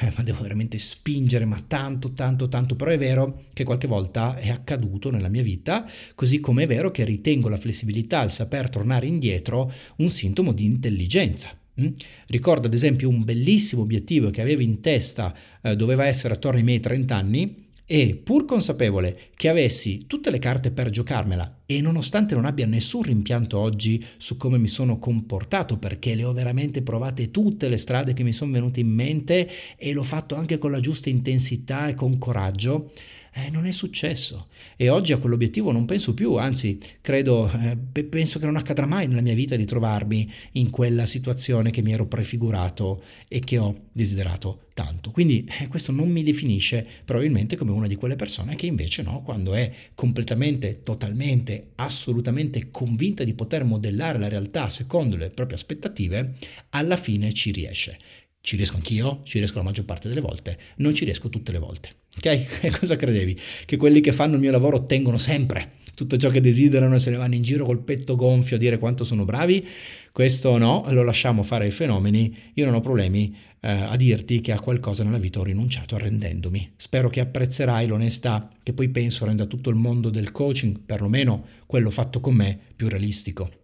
eh, 0.00 0.12
ma 0.16 0.22
devo 0.22 0.42
veramente 0.42 0.78
spingere, 0.78 1.44
ma 1.44 1.62
tanto, 1.66 2.12
tanto, 2.12 2.48
tanto, 2.48 2.76
però 2.76 2.90
è 2.90 2.98
vero 2.98 3.44
che 3.52 3.64
qualche 3.64 3.86
volta 3.86 4.36
è 4.36 4.50
accaduto 4.50 5.10
nella 5.10 5.28
mia 5.28 5.42
vita, 5.42 5.88
così 6.14 6.40
come 6.40 6.64
è 6.64 6.66
vero 6.66 6.90
che 6.90 7.04
ritengo 7.04 7.48
la 7.48 7.56
flessibilità, 7.56 8.22
il 8.22 8.30
saper 8.30 8.68
tornare 8.68 9.06
indietro, 9.06 9.72
un 9.96 10.08
sintomo 10.08 10.52
di 10.52 10.64
intelligenza. 10.64 11.56
Mm? 11.80 11.92
Ricordo 12.26 12.66
ad 12.66 12.74
esempio 12.74 13.08
un 13.08 13.22
bellissimo 13.24 13.82
obiettivo 13.82 14.30
che 14.30 14.40
avevo 14.40 14.62
in 14.62 14.80
testa, 14.80 15.34
eh, 15.62 15.76
doveva 15.76 16.06
essere 16.06 16.34
attorno 16.34 16.58
ai 16.58 16.64
miei 16.64 16.80
30 16.80 17.14
anni, 17.14 17.66
e 17.90 18.20
pur 18.22 18.44
consapevole 18.44 19.30
che 19.34 19.48
avessi 19.48 20.06
tutte 20.06 20.30
le 20.30 20.38
carte 20.38 20.72
per 20.72 20.90
giocarmela 20.90 21.60
e 21.64 21.80
nonostante 21.80 22.34
non 22.34 22.44
abbia 22.44 22.66
nessun 22.66 23.00
rimpianto 23.00 23.58
oggi 23.58 24.04
su 24.18 24.36
come 24.36 24.58
mi 24.58 24.66
sono 24.66 24.98
comportato 24.98 25.78
perché 25.78 26.14
le 26.14 26.24
ho 26.24 26.34
veramente 26.34 26.82
provate 26.82 27.30
tutte 27.30 27.66
le 27.70 27.78
strade 27.78 28.12
che 28.12 28.22
mi 28.22 28.34
sono 28.34 28.52
venute 28.52 28.80
in 28.80 28.88
mente 28.88 29.48
e 29.78 29.94
l'ho 29.94 30.02
fatto 30.02 30.34
anche 30.34 30.58
con 30.58 30.70
la 30.70 30.80
giusta 30.80 31.08
intensità 31.08 31.88
e 31.88 31.94
con 31.94 32.18
coraggio, 32.18 32.90
eh, 33.32 33.50
non 33.50 33.66
è 33.66 33.70
successo 33.70 34.48
e 34.76 34.88
oggi 34.88 35.12
a 35.12 35.18
quell'obiettivo 35.18 35.72
non 35.72 35.84
penso 35.84 36.14
più, 36.14 36.34
anzi 36.36 36.78
credo, 37.00 37.50
eh, 37.50 37.76
penso 38.04 38.38
che 38.38 38.46
non 38.46 38.56
accadrà 38.56 38.86
mai 38.86 39.06
nella 39.06 39.20
mia 39.20 39.34
vita 39.34 39.56
di 39.56 39.64
trovarmi 39.64 40.30
in 40.52 40.70
quella 40.70 41.06
situazione 41.06 41.70
che 41.70 41.82
mi 41.82 41.92
ero 41.92 42.06
prefigurato 42.06 43.02
e 43.28 43.40
che 43.40 43.58
ho 43.58 43.86
desiderato 43.92 44.66
tanto. 44.78 45.10
Quindi 45.10 45.48
eh, 45.60 45.66
questo 45.66 45.90
non 45.90 46.08
mi 46.08 46.22
definisce 46.22 46.86
probabilmente 47.04 47.56
come 47.56 47.72
una 47.72 47.88
di 47.88 47.96
quelle 47.96 48.14
persone 48.14 48.54
che 48.54 48.66
invece 48.66 49.02
no, 49.02 49.22
quando 49.22 49.54
è 49.54 49.72
completamente, 49.94 50.84
totalmente, 50.84 51.70
assolutamente 51.76 52.70
convinta 52.70 53.24
di 53.24 53.34
poter 53.34 53.64
modellare 53.64 54.18
la 54.18 54.28
realtà 54.28 54.68
secondo 54.68 55.16
le 55.16 55.30
proprie 55.30 55.56
aspettative, 55.56 56.34
alla 56.70 56.96
fine 56.96 57.32
ci 57.32 57.50
riesce. 57.50 57.98
Ci 58.48 58.56
riesco 58.56 58.76
anch'io, 58.76 59.20
ci 59.24 59.36
riesco 59.36 59.58
la 59.58 59.62
maggior 59.64 59.84
parte 59.84 60.08
delle 60.08 60.22
volte, 60.22 60.56
non 60.76 60.94
ci 60.94 61.04
riesco 61.04 61.28
tutte 61.28 61.52
le 61.52 61.58
volte. 61.58 61.90
Ok? 62.16 62.46
E 62.64 62.70
cosa 62.70 62.96
credevi? 62.96 63.38
Che 63.66 63.76
quelli 63.76 64.00
che 64.00 64.10
fanno 64.10 64.36
il 64.36 64.40
mio 64.40 64.50
lavoro 64.50 64.78
ottengono 64.78 65.18
sempre 65.18 65.72
tutto 65.94 66.16
ciò 66.16 66.30
che 66.30 66.40
desiderano 66.40 66.94
e 66.94 66.98
se 66.98 67.10
ne 67.10 67.18
vanno 67.18 67.34
in 67.34 67.42
giro 67.42 67.66
col 67.66 67.82
petto 67.82 68.16
gonfio 68.16 68.56
a 68.56 68.58
dire 68.58 68.78
quanto 68.78 69.04
sono 69.04 69.26
bravi? 69.26 69.68
Questo 70.10 70.56
no, 70.56 70.86
lo 70.88 71.02
lasciamo 71.02 71.42
fare 71.42 71.66
ai 71.66 71.70
fenomeni. 71.70 72.34
Io 72.54 72.64
non 72.64 72.72
ho 72.72 72.80
problemi 72.80 73.36
eh, 73.60 73.70
a 73.70 73.96
dirti 73.96 74.40
che 74.40 74.52
a 74.52 74.60
qualcosa 74.60 75.04
nella 75.04 75.18
vita 75.18 75.40
ho 75.40 75.44
rinunciato 75.44 75.96
arrendendomi. 75.96 76.72
Spero 76.74 77.10
che 77.10 77.20
apprezzerai 77.20 77.86
l'onestà 77.86 78.48
che 78.62 78.72
poi 78.72 78.88
penso 78.88 79.26
renda 79.26 79.44
tutto 79.44 79.68
il 79.68 79.76
mondo 79.76 80.08
del 80.08 80.32
coaching, 80.32 80.80
perlomeno 80.86 81.44
quello 81.66 81.90
fatto 81.90 82.20
con 82.20 82.32
me, 82.32 82.58
più 82.74 82.88
realistico. 82.88 83.57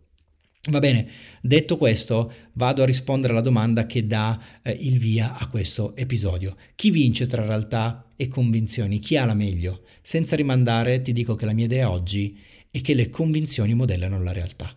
Va 0.71 0.79
bene, 0.79 1.07
detto 1.43 1.77
questo, 1.77 2.33
vado 2.55 2.83
a 2.83 2.87
rispondere 2.87 3.35
alla 3.35 3.43
domanda 3.43 3.85
che 3.85 4.07
dà 4.07 4.41
eh, 4.63 4.71
il 4.71 4.99
via 4.99 5.37
a 5.37 5.47
questo 5.49 5.95
episodio. 5.95 6.57
Chi 6.75 6.91
vince 6.91 7.27
tra 7.27 7.45
realtà 7.45 8.07
e 8.17 8.29
convinzioni? 8.29 8.99
Chi 8.99 9.19
ha 9.19 9.27
la 9.27 9.35
meglio? 9.35 9.83
Senza 10.01 10.37
rimandare, 10.37 11.03
ti 11.03 11.13
dico 11.13 11.35
che 11.35 11.45
la 11.45 11.53
mia 11.53 11.67
idea 11.67 11.91
oggi 11.91 12.41
è 12.71 12.81
che 12.81 12.95
le 12.95 13.11
convinzioni 13.11 13.75
modellano 13.75 14.23
la 14.23 14.33
realtà. 14.33 14.75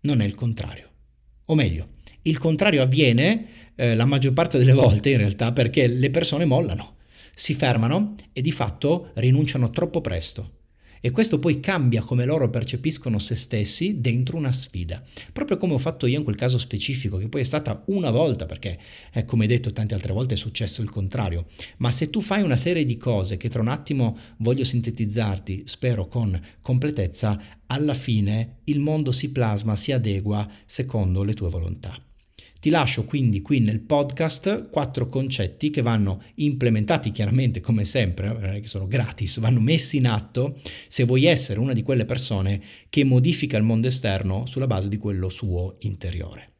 Non 0.00 0.22
è 0.22 0.24
il 0.24 0.34
contrario. 0.34 0.88
O 1.46 1.54
meglio, 1.54 1.96
il 2.22 2.38
contrario 2.38 2.80
avviene 2.80 3.72
eh, 3.74 3.94
la 3.94 4.06
maggior 4.06 4.32
parte 4.32 4.56
delle 4.56 4.72
volte 4.72 5.10
in 5.10 5.18
realtà 5.18 5.52
perché 5.52 5.86
le 5.86 6.08
persone 6.08 6.46
mollano, 6.46 6.96
si 7.34 7.52
fermano 7.52 8.14
e 8.32 8.40
di 8.40 8.52
fatto 8.52 9.10
rinunciano 9.14 9.68
troppo 9.68 10.00
presto 10.00 10.53
e 11.04 11.10
questo 11.10 11.38
poi 11.38 11.60
cambia 11.60 12.00
come 12.00 12.24
loro 12.24 12.48
percepiscono 12.48 13.18
se 13.18 13.34
stessi 13.34 14.00
dentro 14.00 14.38
una 14.38 14.52
sfida. 14.52 15.02
Proprio 15.34 15.58
come 15.58 15.74
ho 15.74 15.78
fatto 15.78 16.06
io 16.06 16.16
in 16.16 16.24
quel 16.24 16.34
caso 16.34 16.56
specifico, 16.56 17.18
che 17.18 17.28
poi 17.28 17.42
è 17.42 17.44
stata 17.44 17.82
una 17.88 18.08
volta, 18.08 18.46
perché 18.46 18.78
eh, 19.12 19.26
come 19.26 19.46
detto 19.46 19.70
tante 19.70 19.92
altre 19.92 20.14
volte 20.14 20.32
è 20.32 20.38
successo 20.38 20.80
il 20.80 20.88
contrario. 20.88 21.44
Ma 21.76 21.90
se 21.90 22.08
tu 22.08 22.22
fai 22.22 22.40
una 22.40 22.56
serie 22.56 22.86
di 22.86 22.96
cose 22.96 23.36
che 23.36 23.50
tra 23.50 23.60
un 23.60 23.68
attimo 23.68 24.16
voglio 24.38 24.64
sintetizzarti, 24.64 25.64
spero 25.66 26.08
con 26.08 26.40
completezza, 26.62 27.38
alla 27.66 27.92
fine 27.92 28.60
il 28.64 28.80
mondo 28.80 29.12
si 29.12 29.30
plasma, 29.30 29.76
si 29.76 29.92
adegua 29.92 30.48
secondo 30.64 31.22
le 31.22 31.34
tue 31.34 31.50
volontà. 31.50 32.02
Ti 32.64 32.70
lascio 32.70 33.04
quindi 33.04 33.42
qui 33.42 33.60
nel 33.60 33.80
podcast 33.80 34.70
quattro 34.70 35.10
concetti 35.10 35.68
che 35.68 35.82
vanno 35.82 36.22
implementati 36.36 37.10
chiaramente 37.10 37.60
come 37.60 37.84
sempre, 37.84 38.54
eh, 38.54 38.60
che 38.60 38.66
sono 38.66 38.88
gratis, 38.88 39.38
vanno 39.38 39.60
messi 39.60 39.98
in 39.98 40.06
atto 40.06 40.58
se 40.88 41.04
vuoi 41.04 41.26
essere 41.26 41.60
una 41.60 41.74
di 41.74 41.82
quelle 41.82 42.06
persone 42.06 42.62
che 42.88 43.04
modifica 43.04 43.58
il 43.58 43.64
mondo 43.64 43.88
esterno 43.88 44.46
sulla 44.46 44.66
base 44.66 44.88
di 44.88 44.96
quello 44.96 45.28
suo 45.28 45.76
interiore. 45.80 46.52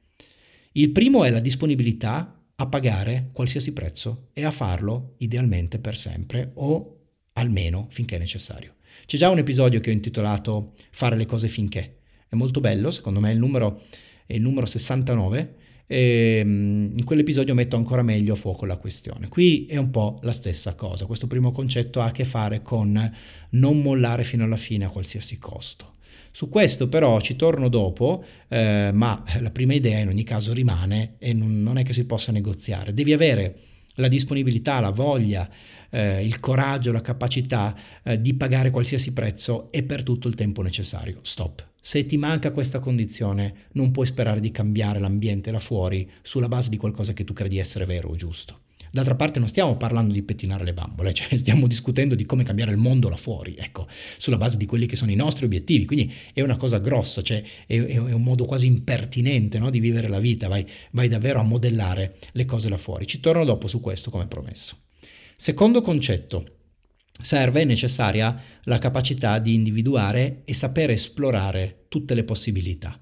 Il 0.73 0.91
primo 0.91 1.25
è 1.25 1.31
la 1.31 1.41
disponibilità 1.41 2.39
a 2.55 2.67
pagare 2.67 3.31
qualsiasi 3.33 3.73
prezzo 3.73 4.29
e 4.35 4.45
a 4.45 4.51
farlo 4.51 5.15
idealmente 5.21 5.79
per 5.79 5.97
sempre 5.97 6.51
o 6.57 6.99
almeno 7.33 7.87
finché 7.89 8.17
è 8.17 8.19
necessario. 8.19 8.75
C'è 9.07 9.17
già 9.17 9.31
un 9.31 9.39
episodio 9.39 9.81
che 9.81 9.89
ho 9.89 9.95
intitolato 9.95 10.75
Fare 10.91 11.17
le 11.17 11.25
cose 11.25 11.49
finché. 11.49 12.01
È 12.29 12.35
molto 12.35 12.61
bello, 12.61 12.91
secondo 12.91 13.21
me 13.21 13.33
il 13.33 13.39
numero 13.39 13.81
è 14.27 14.35
il 14.35 14.43
numero 14.43 14.67
69 14.67 15.63
e 15.87 16.39
ehm, 16.41 16.93
in 16.97 17.05
quell'episodio 17.05 17.55
metto 17.55 17.77
ancora 17.77 18.03
meglio 18.03 18.35
a 18.35 18.37
fuoco 18.37 18.65
la 18.67 18.77
questione. 18.77 19.29
Qui 19.29 19.67
è 19.67 19.77
un 19.77 19.91
po' 19.91 20.19
la 20.23 20.33
stessa 20.33 20.75
cosa, 20.75 21.07
questo 21.07 21.27
primo 21.27 21.53
concetto 21.53 22.01
ha 22.01 22.07
a 22.07 22.13
che 22.13 22.25
fare 22.25 22.63
con 22.63 23.13
non 23.51 23.81
mollare 23.81 24.25
fino 24.25 24.45
alla 24.45 24.57
fine 24.57 24.85
a 24.85 24.89
qualsiasi 24.89 25.39
costo. 25.39 25.93
Su 26.31 26.49
questo 26.49 26.89
però 26.89 27.21
ci 27.21 27.37
torno 27.37 27.69
dopo, 27.69 28.25
eh, 28.49 28.91
ma 28.93 29.23
la 29.41 29.51
prima 29.51 29.73
idea 29.73 30.01
in 30.01 30.09
ogni 30.09 30.25
caso 30.25 30.53
rimane 30.53 31.15
e 31.19 31.33
non, 31.33 31.63
non 31.63 31.79
è 31.79 31.85
che 31.85 31.93
si 31.93 32.07
possa 32.07 32.33
negoziare. 32.33 32.93
Devi 32.93 33.13
avere 33.13 33.57
la 33.97 34.09
disponibilità, 34.09 34.81
la 34.81 34.91
voglia, 34.91 35.49
eh, 35.91 36.25
il 36.25 36.41
coraggio, 36.41 36.91
la 36.91 37.03
capacità 37.03 37.77
eh, 38.03 38.21
di 38.21 38.35
pagare 38.35 38.71
qualsiasi 38.71 39.13
prezzo 39.13 39.71
e 39.71 39.85
per 39.85 40.03
tutto 40.03 40.27
il 40.27 40.35
tempo 40.35 40.61
necessario. 40.63 41.19
Stop. 41.23 41.74
Se 41.87 42.07
ti 42.07 42.17
manca 42.17 42.51
questa 42.51 42.79
condizione, 42.79 43.67
non 43.73 43.91
puoi 43.91 44.07
sperare 44.07 44.41
di 44.41 44.51
cambiare 44.51 44.99
l'ambiente 44.99 45.51
là 45.51 45.59
fuori 45.59 46.11
sulla 46.23 46.49
base 46.49 46.71
di 46.71 46.79
qualcosa 46.79 47.13
che 47.13 47.25
tu 47.25 47.35
credi 47.35 47.59
essere 47.59 47.85
vero 47.85 48.09
o 48.09 48.17
giusto. 48.17 48.61
D'altra 48.91 49.17
parte 49.17 49.39
non 49.39 49.49
stiamo 49.49 49.77
parlando 49.77 50.15
di 50.15 50.23
pettinare 50.23 50.65
le 50.65 50.73
bambole, 50.73 51.13
cioè 51.13 51.37
stiamo 51.37 51.67
discutendo 51.67 52.15
di 52.15 52.25
come 52.25 52.43
cambiare 52.43 52.71
il 52.71 52.79
mondo 52.79 53.11
là 53.11 53.19
fuori, 53.19 53.55
ecco, 53.59 53.87
sulla 54.17 54.39
base 54.39 54.57
di 54.57 54.65
quelli 54.65 54.87
che 54.87 54.97
sono 54.97 55.11
i 55.11 55.15
nostri 55.15 55.45
obiettivi, 55.45 55.85
quindi 55.85 56.11
è 56.33 56.41
una 56.41 56.57
cosa 56.57 56.79
grossa, 56.79 57.21
cioè 57.23 57.45
è, 57.67 57.79
è 57.79 57.99
un 57.99 58.23
modo 58.23 58.47
quasi 58.47 58.65
impertinente 58.67 59.59
no, 59.59 59.69
di 59.69 59.79
vivere 59.79 60.09
la 60.09 60.21
vita, 60.21 60.49
vai, 60.49 60.67
vai 60.93 61.09
davvero 61.09 61.41
a 61.41 61.43
modellare 61.43 62.17
le 62.33 62.47
cose 62.47 62.71
là 62.71 62.79
fuori. 62.79 63.07
Ci 63.07 63.21
torno 63.21 63.45
dopo 63.45 63.69
su 63.69 63.83
questo 63.83 64.11
come 64.11 64.27
promesso. 64.27 64.79
Secondo 65.37 65.83
concetto, 65.83 66.54
serve 67.21 67.61
e 67.63 67.65
necessaria 67.65 68.41
la 68.65 68.79
capacità 68.79 69.39
di 69.39 69.55
individuare 69.55 70.43
e 70.45 70.55
sapere 70.55 70.95
esplorare 70.95 71.85
tutte 71.89 72.15
le 72.15 72.25
possibilità 72.25 72.99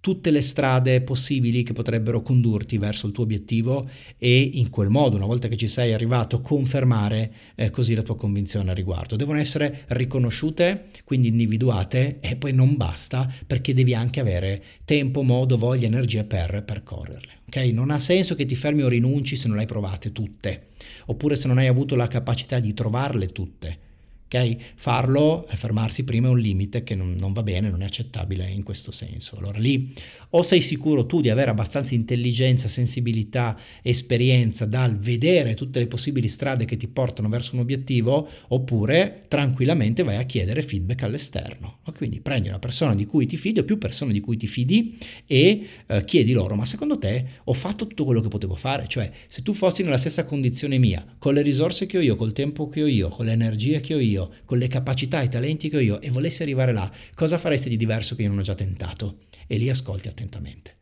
tutte 0.00 0.30
le 0.30 0.40
strade 0.40 1.02
possibili 1.02 1.62
che 1.62 1.72
potrebbero 1.72 2.22
condurti 2.22 2.78
verso 2.78 3.06
il 3.06 3.12
tuo 3.12 3.24
obiettivo 3.24 3.86
e 4.16 4.40
in 4.40 4.70
quel 4.70 4.88
modo, 4.88 5.16
una 5.16 5.26
volta 5.26 5.48
che 5.48 5.56
ci 5.56 5.68
sei 5.68 5.92
arrivato, 5.92 6.40
confermare 6.40 7.32
eh, 7.54 7.70
così 7.70 7.94
la 7.94 8.02
tua 8.02 8.16
convinzione 8.16 8.70
al 8.70 8.76
riguardo. 8.76 9.16
Devono 9.16 9.38
essere 9.38 9.84
riconosciute, 9.88 10.86
quindi 11.04 11.28
individuate 11.28 12.18
e 12.20 12.36
poi 12.36 12.52
non 12.52 12.76
basta 12.76 13.30
perché 13.46 13.74
devi 13.74 13.94
anche 13.94 14.20
avere 14.20 14.62
tempo, 14.84 15.22
modo, 15.22 15.56
voglia, 15.58 15.86
energia 15.86 16.24
per 16.24 16.62
percorrerle. 16.64 17.37
Okay? 17.48 17.72
Non 17.72 17.90
ha 17.90 17.98
senso 17.98 18.34
che 18.34 18.46
ti 18.46 18.54
fermi 18.54 18.82
o 18.82 18.88
rinunci 18.88 19.36
se 19.36 19.48
non 19.48 19.56
le 19.56 19.62
hai 19.62 19.68
provate 19.68 20.12
tutte, 20.12 20.68
oppure 21.06 21.34
se 21.34 21.48
non 21.48 21.58
hai 21.58 21.66
avuto 21.66 21.96
la 21.96 22.08
capacità 22.08 22.60
di 22.60 22.72
trovarle 22.72 23.26
tutte 23.28 23.86
ok? 24.28 24.56
Farlo, 24.76 25.46
fermarsi 25.48 26.04
prima 26.04 26.28
è 26.28 26.30
un 26.30 26.38
limite 26.38 26.84
che 26.84 26.94
non, 26.94 27.16
non, 27.18 27.32
va 27.32 27.42
bene, 27.42 27.70
non 27.70 27.82
è 27.82 27.86
accettabile 27.86 28.48
in 28.48 28.62
questo 28.62 28.92
senso. 28.92 29.38
Allora 29.38 29.58
lì 29.58 29.92
o 30.30 30.42
sei 30.42 30.60
sicuro 30.60 31.06
tu 31.06 31.20
di 31.20 31.30
avere 31.30 31.50
abbastanza 31.50 31.94
intelligenza, 31.94 32.68
sensibilità, 32.68 33.58
esperienza 33.82 34.66
dal 34.66 34.98
vedere 34.98 35.54
tutte 35.54 35.78
le 35.78 35.86
possibili 35.86 36.28
strade 36.28 36.64
che 36.64 36.76
ti 36.76 36.88
portano 36.88 37.28
verso 37.28 37.54
un 37.54 37.60
obiettivo, 37.60 38.28
oppure 38.48 39.22
tranquillamente 39.28 40.02
vai 40.02 40.16
a 40.16 40.24
chiedere 40.24 40.62
feedback 40.62 41.02
all'esterno. 41.02 41.78
Quindi 41.96 42.20
prendi 42.20 42.48
una 42.48 42.58
persona 42.58 42.94
di 42.94 43.06
cui 43.06 43.26
ti 43.26 43.36
fidi 43.36 43.60
o 43.60 43.64
più 43.64 43.78
persone 43.78 44.12
di 44.12 44.20
cui 44.20 44.36
ti 44.36 44.46
fidi 44.46 44.96
e 45.26 45.66
eh, 45.86 46.04
chiedi 46.04 46.32
loro, 46.32 46.54
ma 46.54 46.64
secondo 46.64 46.98
te 46.98 47.26
ho 47.44 47.52
fatto 47.52 47.86
tutto 47.86 48.04
quello 48.04 48.20
che 48.20 48.28
potevo 48.28 48.54
fare? 48.54 48.86
Cioè, 48.86 49.10
se 49.26 49.42
tu 49.42 49.52
fossi 49.52 49.82
nella 49.82 49.96
stessa 49.96 50.24
condizione 50.24 50.78
mia, 50.78 51.04
con 51.18 51.34
le 51.34 51.42
risorse 51.42 51.86
che 51.86 51.98
ho 51.98 52.00
io, 52.00 52.16
col 52.16 52.32
tempo 52.32 52.68
che 52.68 52.82
ho 52.82 52.86
io, 52.86 53.08
con 53.08 53.26
le 53.26 53.32
energie 53.32 53.80
che 53.80 53.94
ho 53.94 53.98
io, 53.98 54.30
con 54.44 54.58
le 54.58 54.68
capacità 54.68 55.20
e 55.20 55.24
i 55.24 55.28
talenti 55.28 55.68
che 55.68 55.76
ho 55.76 55.80
io, 55.80 56.00
e 56.00 56.10
volessi 56.10 56.42
arrivare 56.42 56.72
là, 56.72 56.90
cosa 57.14 57.38
faresti 57.38 57.68
di 57.68 57.76
diverso 57.76 58.14
che 58.14 58.22
io 58.22 58.28
non 58.28 58.38
ho 58.38 58.42
già 58.42 58.54
tentato? 58.54 59.20
E 59.46 59.56
lì 59.56 59.70
ascolti 59.70 60.08
attentamente. 60.18 60.74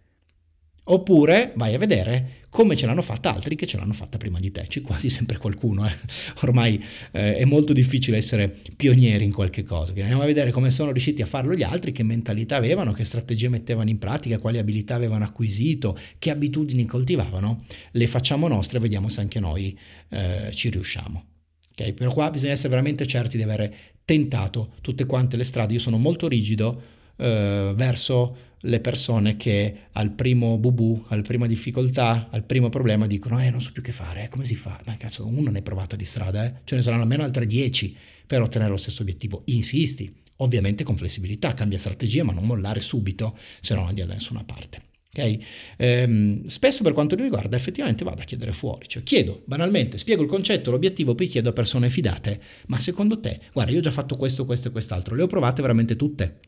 Oppure 0.88 1.52
vai 1.56 1.74
a 1.74 1.78
vedere 1.78 2.44
come 2.48 2.76
ce 2.76 2.86
l'hanno 2.86 3.02
fatta 3.02 3.34
altri 3.34 3.56
che 3.56 3.66
ce 3.66 3.76
l'hanno 3.76 3.92
fatta 3.92 4.18
prima 4.18 4.38
di 4.38 4.52
te. 4.52 4.66
C'è 4.68 4.82
quasi 4.82 5.10
sempre 5.10 5.36
qualcuno. 5.36 5.86
Eh. 5.86 5.92
Ormai 6.42 6.82
eh, 7.10 7.36
è 7.36 7.44
molto 7.44 7.72
difficile 7.72 8.16
essere 8.16 8.56
pionieri 8.76 9.24
in 9.24 9.32
qualche 9.32 9.64
cosa. 9.64 9.92
Andiamo 9.92 10.22
a 10.22 10.26
vedere 10.26 10.52
come 10.52 10.70
sono 10.70 10.92
riusciti 10.92 11.22
a 11.22 11.26
farlo 11.26 11.54
gli 11.54 11.64
altri, 11.64 11.90
che 11.90 12.04
mentalità 12.04 12.56
avevano, 12.56 12.92
che 12.92 13.02
strategie 13.02 13.48
mettevano 13.48 13.90
in 13.90 13.98
pratica, 13.98 14.38
quali 14.38 14.58
abilità 14.58 14.94
avevano 14.94 15.24
acquisito, 15.24 15.98
che 16.18 16.30
abitudini 16.30 16.86
coltivavano. 16.86 17.62
Le 17.90 18.06
facciamo 18.06 18.46
nostre 18.46 18.78
e 18.78 18.80
vediamo 18.80 19.08
se 19.08 19.20
anche 19.20 19.40
noi 19.40 19.76
eh, 20.10 20.50
ci 20.52 20.70
riusciamo. 20.70 21.24
Okay? 21.72 21.94
Però 21.94 22.12
qua 22.12 22.30
bisogna 22.30 22.52
essere 22.52 22.68
veramente 22.68 23.06
certi 23.06 23.36
di 23.36 23.42
avere 23.42 23.74
tentato 24.04 24.74
tutte 24.82 25.04
quante 25.04 25.36
le 25.36 25.44
strade. 25.44 25.72
Io 25.74 25.80
sono 25.80 25.98
molto 25.98 26.28
rigido 26.28 26.94
eh, 27.16 27.72
verso 27.74 28.36
le 28.60 28.80
persone 28.80 29.36
che 29.36 29.88
al 29.92 30.10
primo 30.12 30.58
bubu, 30.58 31.04
alla 31.08 31.22
prima 31.22 31.46
difficoltà, 31.46 32.28
al 32.30 32.44
primo 32.44 32.68
problema 32.68 33.06
dicono 33.06 33.42
eh 33.42 33.50
non 33.50 33.60
so 33.60 33.72
più 33.72 33.82
che 33.82 33.92
fare, 33.92 34.24
eh, 34.24 34.28
come 34.28 34.44
si 34.44 34.54
fa? 34.54 34.80
Ma 34.86 34.96
cazzo, 34.96 35.26
uno 35.26 35.50
ne 35.50 35.60
è 35.60 35.62
provata 35.62 35.96
di 35.96 36.04
strada, 36.04 36.44
eh? 36.44 36.54
ce 36.64 36.76
ne 36.76 36.82
saranno 36.82 37.02
almeno 37.02 37.22
altre 37.22 37.46
10 37.46 37.96
per 38.26 38.42
ottenere 38.42 38.70
lo 38.70 38.76
stesso 38.76 39.02
obiettivo. 39.02 39.42
Insisti, 39.46 40.12
ovviamente 40.38 40.84
con 40.84 40.96
flessibilità, 40.96 41.54
cambia 41.54 41.78
strategia, 41.78 42.24
ma 42.24 42.32
non 42.32 42.44
mollare 42.44 42.80
subito, 42.80 43.36
se 43.60 43.74
no 43.74 43.80
non 43.80 43.88
andiamo 43.90 44.10
da 44.10 44.16
nessuna 44.16 44.44
parte. 44.44 44.82
Okay? 45.10 45.42
Ehm, 45.78 46.44
spesso 46.44 46.82
per 46.82 46.92
quanto 46.92 47.16
mi 47.16 47.22
riguarda 47.22 47.56
effettivamente 47.56 48.04
vado 48.04 48.20
a 48.20 48.24
chiedere 48.24 48.52
fuori, 48.52 48.86
cioè 48.86 49.02
chiedo 49.02 49.42
banalmente, 49.46 49.96
spiego 49.96 50.22
il 50.22 50.28
concetto, 50.28 50.70
l'obiettivo, 50.70 51.14
poi 51.14 51.26
chiedo 51.26 51.50
a 51.50 51.52
persone 51.52 51.88
fidate, 51.88 52.40
ma 52.66 52.78
secondo 52.78 53.18
te, 53.20 53.38
guarda 53.52 53.72
io 53.72 53.78
ho 53.78 53.82
già 53.82 53.92
fatto 53.92 54.16
questo, 54.16 54.44
questo 54.44 54.68
e 54.68 54.70
quest'altro, 54.72 55.14
le 55.14 55.22
ho 55.22 55.26
provate 55.26 55.62
veramente 55.62 55.96
tutte 55.96 56.40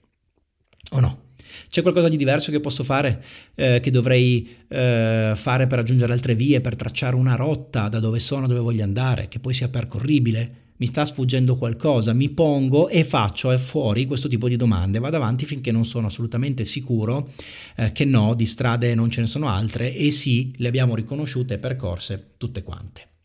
o 0.91 1.01
no? 1.01 1.27
C'è 1.71 1.83
qualcosa 1.83 2.09
di 2.09 2.17
diverso 2.17 2.51
che 2.51 2.61
posso 2.61 2.83
fare, 2.83 3.23
eh, 3.55 3.81
che 3.81 3.91
dovrei 3.91 4.49
eh, 4.69 5.33
fare 5.35 5.67
per 5.67 5.79
raggiungere 5.79 6.13
altre 6.13 6.35
vie, 6.35 6.61
per 6.61 6.77
tracciare 6.77 7.15
una 7.15 7.35
rotta 7.37 7.89
da 7.89 8.01
dove 8.01 8.21
sono, 8.21 8.47
dove 8.47 8.61
voglio 8.61 8.85
andare, 8.85 9.29
che 9.29 9.39
poi 9.39 9.53
sia 9.53 9.69
percorribile? 9.69 10.67
Mi 10.79 10.87
sta 10.87 11.05
sfuggendo 11.05 11.57
qualcosa? 11.57 12.13
Mi 12.13 12.31
pongo 12.31 12.89
e 12.89 13.05
faccio 13.05 13.57
fuori 13.59 14.07
questo 14.07 14.29
tipo 14.29 14.49
di 14.49 14.57
domande, 14.57 15.01
vado 15.01 15.17
avanti 15.17 15.45
finché 15.45 15.73
non 15.73 15.85
sono 15.85 16.07
assolutamente 16.07 16.65
sicuro 16.65 17.31
eh, 17.77 17.93
che 17.93 18.05
no, 18.05 18.35
di 18.35 18.47
strade 18.47 18.95
non 18.95 19.11
ce 19.11 19.21
ne 19.21 19.27
sono 19.27 19.49
altre 19.49 19.95
e 19.95 20.11
sì, 20.11 20.55
le 20.57 20.69
abbiamo 20.69 20.95
riconosciute 20.95 21.55
e 21.55 21.59
percorse 21.59 22.35
tutte 22.39 22.63
quante. 22.63 23.18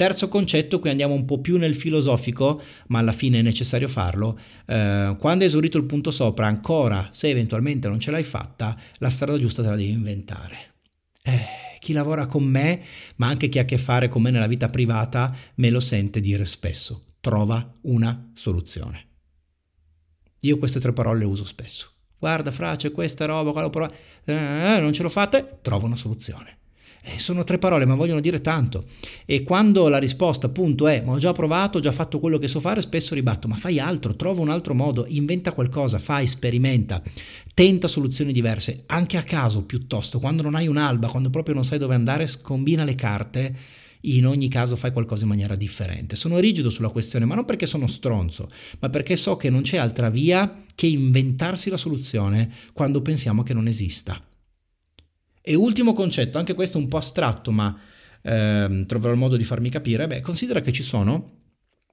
Terzo 0.00 0.28
concetto, 0.28 0.80
qui 0.80 0.88
andiamo 0.88 1.12
un 1.12 1.26
po' 1.26 1.42
più 1.42 1.58
nel 1.58 1.74
filosofico, 1.74 2.62
ma 2.86 3.00
alla 3.00 3.12
fine 3.12 3.40
è 3.40 3.42
necessario 3.42 3.86
farlo. 3.86 4.40
Eh, 4.64 5.14
quando 5.18 5.44
hai 5.44 5.50
esaurito 5.50 5.76
il 5.76 5.84
punto 5.84 6.10
sopra, 6.10 6.46
ancora, 6.46 7.10
se 7.12 7.28
eventualmente 7.28 7.86
non 7.86 8.00
ce 8.00 8.10
l'hai 8.10 8.22
fatta, 8.22 8.80
la 8.96 9.10
strada 9.10 9.38
giusta 9.38 9.62
te 9.62 9.68
la 9.68 9.76
devi 9.76 9.90
inventare. 9.90 10.56
Eh, 11.22 11.44
chi 11.80 11.92
lavora 11.92 12.24
con 12.24 12.44
me, 12.44 12.80
ma 13.16 13.26
anche 13.26 13.50
chi 13.50 13.58
ha 13.58 13.60
a 13.60 13.66
che 13.66 13.76
fare 13.76 14.08
con 14.08 14.22
me 14.22 14.30
nella 14.30 14.46
vita 14.46 14.70
privata, 14.70 15.36
me 15.56 15.68
lo 15.68 15.80
sente 15.80 16.20
dire 16.20 16.46
spesso. 16.46 17.08
Trova 17.20 17.70
una 17.82 18.30
soluzione. 18.32 19.08
Io 20.40 20.56
queste 20.56 20.80
tre 20.80 20.94
parole 20.94 21.18
le 21.18 21.26
uso 21.26 21.44
spesso. 21.44 21.90
Guarda, 22.18 22.50
fra, 22.50 22.74
c'è 22.74 22.90
questa 22.90 23.26
roba, 23.26 23.52
qua 23.52 23.60
l'ho 23.60 23.68
provata. 23.68 23.94
Eh, 24.24 24.80
non 24.80 24.94
ce 24.94 25.02
l'ho 25.02 25.10
fatta, 25.10 25.44
trovo 25.44 25.84
una 25.84 25.96
soluzione. 25.96 26.56
Eh, 27.02 27.18
sono 27.18 27.44
tre 27.44 27.58
parole, 27.58 27.86
ma 27.86 27.94
vogliono 27.94 28.20
dire 28.20 28.40
tanto. 28.40 28.84
E 29.24 29.42
quando 29.42 29.88
la 29.88 29.98
risposta 29.98 30.46
appunto 30.46 30.86
è 30.86 31.02
ma 31.02 31.12
ho 31.12 31.18
già 31.18 31.32
provato, 31.32 31.78
ho 31.78 31.80
già 31.80 31.92
fatto 31.92 32.18
quello 32.20 32.38
che 32.38 32.48
so 32.48 32.60
fare, 32.60 32.82
spesso 32.82 33.14
ribatto, 33.14 33.48
ma 33.48 33.56
fai 33.56 33.78
altro, 33.78 34.16
trova 34.16 34.42
un 34.42 34.50
altro 34.50 34.74
modo, 34.74 35.06
inventa 35.08 35.52
qualcosa, 35.52 35.98
fai, 35.98 36.26
sperimenta, 36.26 37.02
tenta 37.54 37.88
soluzioni 37.88 38.32
diverse, 38.32 38.84
anche 38.86 39.16
a 39.16 39.22
caso 39.22 39.64
piuttosto, 39.64 40.18
quando 40.18 40.42
non 40.42 40.54
hai 40.54 40.66
un'alba, 40.66 41.08
quando 41.08 41.30
proprio 41.30 41.54
non 41.54 41.64
sai 41.64 41.78
dove 41.78 41.94
andare, 41.94 42.26
scombina 42.26 42.84
le 42.84 42.94
carte. 42.94 43.56
In 44.04 44.26
ogni 44.26 44.48
caso 44.48 44.76
fai 44.76 44.92
qualcosa 44.92 45.24
in 45.24 45.28
maniera 45.28 45.56
differente. 45.56 46.16
Sono 46.16 46.38
rigido 46.38 46.70
sulla 46.70 46.88
questione, 46.88 47.26
ma 47.26 47.34
non 47.34 47.44
perché 47.44 47.66
sono 47.66 47.86
stronzo, 47.86 48.50
ma 48.78 48.88
perché 48.88 49.14
so 49.14 49.36
che 49.36 49.50
non 49.50 49.60
c'è 49.60 49.76
altra 49.76 50.08
via 50.08 50.54
che 50.74 50.86
inventarsi 50.86 51.68
la 51.68 51.76
soluzione 51.76 52.50
quando 52.72 53.02
pensiamo 53.02 53.42
che 53.42 53.52
non 53.52 53.66
esista. 53.66 54.18
E 55.50 55.56
ultimo 55.56 55.94
concetto, 55.94 56.38
anche 56.38 56.54
questo 56.54 56.78
un 56.78 56.86
po' 56.86 56.98
astratto, 56.98 57.50
ma 57.50 57.76
eh, 58.22 58.84
troverò 58.86 59.10
il 59.12 59.18
modo 59.18 59.36
di 59.36 59.42
farmi 59.42 59.68
capire, 59.68 60.06
beh, 60.06 60.20
considera 60.20 60.60
che 60.60 60.70
ci 60.70 60.84
sono 60.84 61.38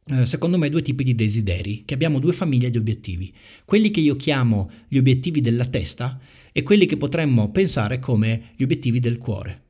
eh, 0.06 0.28
secondo 0.28 0.60
me 0.60 0.70
due 0.70 0.84
tipi 0.84 1.04
di 1.04 1.16
desideri, 1.16 1.84
che 1.84 1.96
abbiamo 1.96 2.20
due 2.20 2.34
famiglie 2.34 2.70
di 2.70 2.78
obiettivi, 2.78 3.34
quelli 3.66 3.90
che 3.90 4.00
io 4.00 4.16
chiamo 4.16 4.70
gli 4.88 5.00
obiettivi 5.00 5.42
della 5.42 5.66
testa 5.66 6.20
e 6.52 6.62
quelli 6.62 6.86
che 6.86 6.98
potremmo 6.98 7.50
pensare 7.50 7.98
come 7.98 8.52
gli 8.56 8.62
obiettivi 8.62 9.00
del 9.00 9.18
cuore. 9.18 9.67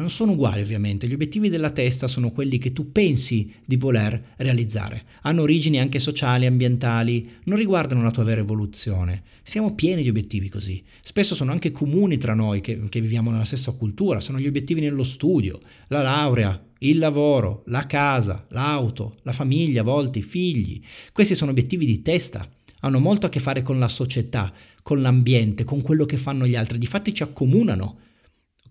Non 0.00 0.08
sono 0.08 0.32
uguali 0.32 0.62
ovviamente, 0.62 1.06
gli 1.06 1.12
obiettivi 1.12 1.50
della 1.50 1.72
testa 1.72 2.08
sono 2.08 2.30
quelli 2.30 2.56
che 2.56 2.72
tu 2.72 2.90
pensi 2.90 3.52
di 3.62 3.76
voler 3.76 4.32
realizzare, 4.38 5.04
hanno 5.22 5.42
origini 5.42 5.78
anche 5.78 5.98
sociali, 5.98 6.46
ambientali, 6.46 7.28
non 7.44 7.58
riguardano 7.58 8.02
la 8.02 8.10
tua 8.10 8.24
vera 8.24 8.40
evoluzione. 8.40 9.22
Siamo 9.42 9.74
pieni 9.74 10.02
di 10.02 10.08
obiettivi 10.08 10.48
così, 10.48 10.82
spesso 11.02 11.34
sono 11.34 11.52
anche 11.52 11.70
comuni 11.70 12.16
tra 12.16 12.32
noi 12.32 12.62
che, 12.62 12.80
che 12.88 13.00
viviamo 13.02 13.30
nella 13.30 13.44
stessa 13.44 13.72
cultura, 13.72 14.20
sono 14.20 14.40
gli 14.40 14.46
obiettivi 14.46 14.80
nello 14.80 15.04
studio, 15.04 15.60
la 15.88 16.00
laurea, 16.00 16.58
il 16.78 16.96
lavoro, 16.96 17.62
la 17.66 17.86
casa, 17.86 18.46
l'auto, 18.52 19.18
la 19.24 19.32
famiglia, 19.32 19.82
a 19.82 19.84
volte 19.84 20.20
i 20.20 20.22
figli. 20.22 20.80
Questi 21.12 21.34
sono 21.34 21.50
obiettivi 21.50 21.84
di 21.84 22.00
testa, 22.00 22.50
hanno 22.80 23.00
molto 23.00 23.26
a 23.26 23.28
che 23.28 23.38
fare 23.38 23.60
con 23.60 23.78
la 23.78 23.88
società, 23.88 24.50
con 24.82 25.02
l'ambiente, 25.02 25.64
con 25.64 25.82
quello 25.82 26.06
che 26.06 26.16
fanno 26.16 26.46
gli 26.46 26.56
altri, 26.56 26.78
difatti 26.78 27.12
ci 27.12 27.22
accomunano. 27.22 27.98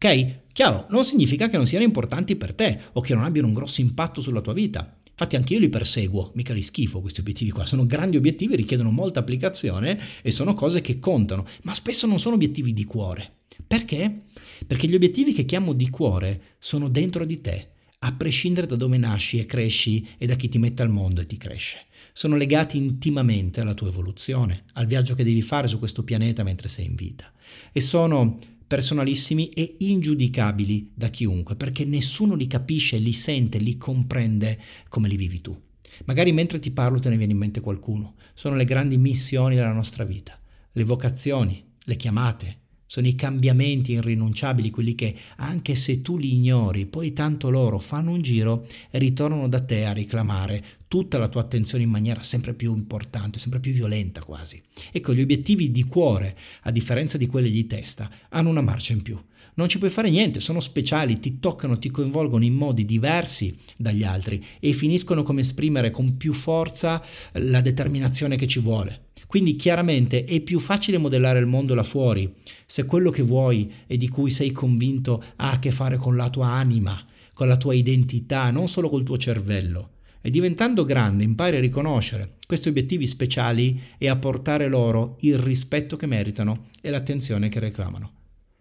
Ok? 0.02 0.38
Chiaro, 0.54 0.88
non 0.92 1.04
significa 1.04 1.50
che 1.50 1.58
non 1.58 1.68
siano 1.68 1.84
importanti 1.84 2.38
per 2.38 2.54
te 2.54 2.80
o 2.94 3.02
che 3.02 3.14
non 3.14 3.26
abbiano 3.26 3.50
un 3.50 3.54
grosso 3.54 3.82
impatto 3.82 4.22
sulla 4.22 4.40
tua 4.40 4.54
vita. 4.54 4.98
Infatti 5.10 5.36
anche 5.36 5.54
io 5.54 5.60
li 5.60 5.68
perseguo, 5.68 6.32
mica 6.36 6.54
li 6.54 6.62
schifo 6.62 7.02
questi 7.02 7.20
obiettivi 7.20 7.52
qua, 7.52 7.66
sono 7.66 7.86
grandi 7.86 8.16
obiettivi, 8.16 8.56
richiedono 8.56 8.92
molta 8.92 9.20
applicazione 9.20 10.00
e 10.22 10.32
sono 10.32 10.54
cose 10.54 10.80
che 10.80 11.00
contano, 11.00 11.46
ma 11.64 11.74
spesso 11.74 12.08
non 12.08 12.18
sono 12.18 12.36
obiettivi 12.36 12.72
di 12.72 12.86
cuore. 12.86 13.40
Perché? 13.68 14.24
Perché 14.66 14.88
gli 14.88 14.96
obiettivi 14.96 15.34
che 15.34 15.44
chiamo 15.44 15.74
di 15.74 15.90
cuore 15.90 16.56
sono 16.60 16.88
dentro 16.88 17.26
di 17.26 17.42
te, 17.42 17.72
a 18.00 18.14
prescindere 18.14 18.68
da 18.68 18.78
dove 18.78 18.98
nasci 18.98 19.40
e 19.40 19.46
cresci 19.46 20.08
e 20.18 20.26
da 20.26 20.36
chi 20.36 20.48
ti 20.48 20.58
mette 20.58 20.82
al 20.82 20.90
mondo 20.90 21.20
e 21.20 21.26
ti 21.26 21.36
cresce. 21.36 21.88
Sono 22.14 22.38
legati 22.38 22.78
intimamente 22.78 23.60
alla 23.60 23.74
tua 23.74 23.90
evoluzione, 23.90 24.64
al 24.74 24.86
viaggio 24.86 25.16
che 25.16 25.26
devi 25.26 25.42
fare 25.42 25.68
su 25.68 25.78
questo 25.80 26.06
pianeta 26.06 26.44
mentre 26.44 26.70
sei 26.70 26.86
in 26.86 26.96
vita. 26.96 27.30
E 27.74 27.82
sono 27.82 28.38
personalissimi 28.70 29.50
e 29.50 29.78
ingiudicabili 29.80 30.92
da 30.94 31.08
chiunque, 31.08 31.56
perché 31.56 31.86
nessuno 31.86 32.36
li 32.36 32.46
capisce, 32.46 33.00
li 33.00 33.14
sente, 33.14 33.58
li 33.58 33.78
comprende 33.78 34.60
come 34.90 35.08
li 35.08 35.18
vivi 35.18 35.42
tu. 35.42 35.60
Magari 36.06 36.32
mentre 36.32 36.60
ti 36.60 36.70
parlo 36.70 37.00
te 37.00 37.10
ne 37.10 37.18
viene 37.18 37.32
in 37.32 37.40
mente 37.40 37.62
qualcuno. 37.62 38.14
Sono 38.36 38.56
le 38.56 38.66
grandi 38.66 39.00
missioni 39.00 39.56
della 39.56 39.74
nostra 39.74 40.04
vita, 40.04 40.40
le 40.72 40.84
vocazioni, 40.84 41.66
le 41.80 41.96
chiamate, 41.96 42.58
sono 42.92 43.06
i 43.06 43.14
cambiamenti 43.14 43.92
irrinunciabili, 43.92 44.72
quelli 44.72 44.96
che, 44.96 45.14
anche 45.36 45.76
se 45.76 46.02
tu 46.02 46.18
li 46.18 46.34
ignori, 46.34 46.88
poi 46.88 47.14
tanto 47.14 47.52
loro 47.52 47.78
fanno 47.78 48.14
un 48.14 48.24
giro 48.24 48.66
e 48.90 48.98
ritornano 48.98 49.48
da 49.48 49.62
te 49.62 49.86
a 49.86 49.94
reclamare 49.94 50.66
tutta 50.88 51.20
la 51.20 51.28
tua 51.28 51.42
attenzione 51.42 51.84
in 51.84 51.92
maniera 51.92 52.24
sempre 52.24 52.56
più 52.56 52.74
importante, 52.76 53.38
sempre 53.38 53.60
più 53.60 53.74
violenta 53.74 54.24
quasi. 54.24 54.60
Ecco, 54.92 55.14
gli 55.14 55.22
obiettivi 55.22 55.70
di 55.70 55.84
cuore, 55.84 56.36
a 56.64 56.72
differenza 56.72 57.20
di 57.20 57.28
quelli 57.28 57.52
di 57.52 57.68
testa, 57.68 58.10
hanno 58.30 58.50
una 58.50 58.62
marcia 58.62 58.94
in 58.94 59.04
più. 59.04 59.16
Non 59.54 59.70
ci 59.70 59.78
puoi 59.78 59.92
fare 59.92 60.10
niente, 60.10 60.40
sono 60.40 60.60
speciali, 60.60 61.20
ti 61.20 61.38
toccano, 61.38 61.78
ti 61.78 61.92
coinvolgono 61.92 62.44
in 62.44 62.56
modi 62.56 62.86
diversi 62.86 63.56
dagli 63.78 64.04
altri 64.04 64.44
e 64.60 64.74
finiscono 64.74 65.22
come 65.22 65.42
esprimere 65.42 65.92
con 65.92 66.18
più 66.18 66.34
forza 66.34 67.04
la 67.34 67.62
determinazione 67.62 68.36
che 68.36 68.48
ci 68.48 68.60
vuole. 68.60 69.09
Quindi 69.30 69.58
chiaramente 69.58 70.24
è 70.24 70.42
più 70.42 70.58
facile 70.58 70.98
modellare 70.98 71.38
il 71.38 71.46
mondo 71.46 71.76
là 71.76 71.84
fuori 71.84 72.34
se 72.66 72.88
quello 72.88 73.12
che 73.12 73.22
vuoi 73.22 73.72
e 73.86 73.96
di 73.96 74.08
cui 74.08 74.32
sei 74.32 74.52
convinto 74.52 75.24
ha 75.36 75.52
a 75.52 75.60
che 75.60 75.70
fare 75.70 75.98
con 75.98 76.16
la 76.16 76.32
tua 76.32 76.48
anima, 76.48 77.00
con 77.36 77.48
la 77.48 77.56
tua 77.56 77.76
identità, 77.76 78.50
non 78.50 78.68
solo 78.68 78.90
col 78.90 79.04
tuo 79.04 79.20
cervello. 79.20 79.98
E 80.20 80.32
diventando 80.32 80.84
grande 80.84 81.26
impari 81.26 81.58
a 81.58 81.60
riconoscere 81.60 82.38
questi 82.48 82.70
obiettivi 82.70 83.06
speciali 83.06 83.80
e 84.00 84.08
a 84.08 84.16
portare 84.16 84.68
loro 84.68 85.18
il 85.20 85.38
rispetto 85.38 85.96
che 85.96 86.08
meritano 86.08 86.66
e 86.82 86.90
l'attenzione 86.90 87.50
che 87.50 87.60
reclamano. 87.60 88.12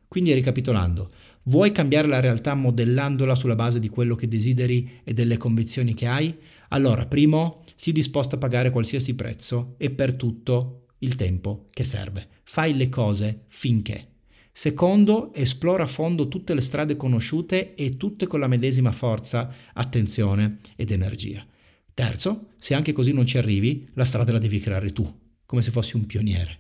Quindi 0.07 0.35
ricapitolando, 0.35 1.09
vuoi 1.45 1.73
cambiare 1.73 2.09
la 2.09 2.21
realtà 2.21 2.53
modellandola 2.53 3.35
sulla 3.35 3.55
base 3.55 3.81
di 3.81 3.89
quello 3.89 4.17
che 4.17 4.29
desideri 4.29 5.01
e 5.03 5.15
delle 5.15 5.39
convinzioni 5.39 5.95
che 5.95 6.07
hai? 6.07 6.37
Allora, 6.69 7.07
primo, 7.07 7.63
sii 7.79 7.93
disposto 7.93 8.35
a 8.35 8.39
pagare 8.39 8.73
qualsiasi 8.73 9.15
prezzo 9.15 9.77
e 9.79 9.91
per 9.91 10.15
tutto 10.15 10.87
il 10.99 11.15
tempo 11.15 11.67
che 11.71 11.85
serve. 11.85 12.27
Fai 12.43 12.77
le 12.77 12.89
cose 12.89 13.45
finché. 13.47 14.15
Secondo, 14.51 15.33
esplora 15.33 15.85
a 15.85 15.87
fondo 15.87 16.27
tutte 16.27 16.55
le 16.55 16.61
strade 16.61 16.97
conosciute 16.97 17.77
e 17.77 17.97
tutte 17.97 18.27
con 18.27 18.41
la 18.41 18.49
medesima 18.49 18.91
forza, 18.91 19.55
attenzione 19.75 20.59
ed 20.75 20.91
energia. 20.91 21.47
Terzo, 21.95 22.49
se 22.57 22.75
anche 22.75 22.91
così 22.91 23.13
non 23.13 23.27
ci 23.27 23.39
arrivi, 23.39 23.89
la 23.95 24.05
strada 24.05 24.33
la 24.33 24.39
devi 24.39 24.59
creare 24.59 24.91
tu, 24.91 25.09
come 25.47 25.63
se 25.63 25.71
fossi 25.71 25.95
un 25.95 26.05
pioniere. 26.05 26.59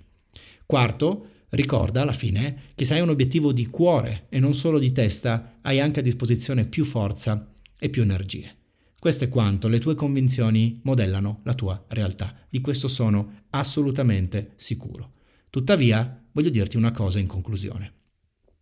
Quarto, 0.67 1.31
ricorda 1.49 2.03
alla 2.03 2.13
fine 2.13 2.67
che 2.77 2.85
se 2.85 2.95
hai 2.95 3.01
un 3.01 3.09
obiettivo 3.09 3.53
di 3.53 3.67
cuore 3.67 4.27
e 4.29 4.39
non 4.39 4.55
solo 4.55 4.79
di 4.79 4.93
testa, 4.93 5.59
hai 5.63 5.81
anche 5.81 5.99
a 5.99 6.05
disposizione 6.05 6.65
più 6.65 6.85
forza 6.85 7.51
e 7.77 7.89
più 7.89 8.03
energie. 8.03 8.58
Questo 9.01 9.23
è 9.23 9.29
quanto 9.29 9.69
le 9.69 9.79
tue 9.79 9.95
convinzioni 9.95 10.81
modellano 10.83 11.41
la 11.45 11.55
tua 11.55 11.85
realtà. 11.89 12.35
Di 12.51 12.61
questo 12.61 12.89
sono 12.89 13.45
assolutamente 13.51 14.55
sicuro. 14.57 15.13
Tuttavia, 15.51 16.25
voglio 16.33 16.51
dirti 16.51 16.77
una 16.77 16.91
cosa 16.91 17.21
in 17.21 17.29
conclusione. 17.29 17.93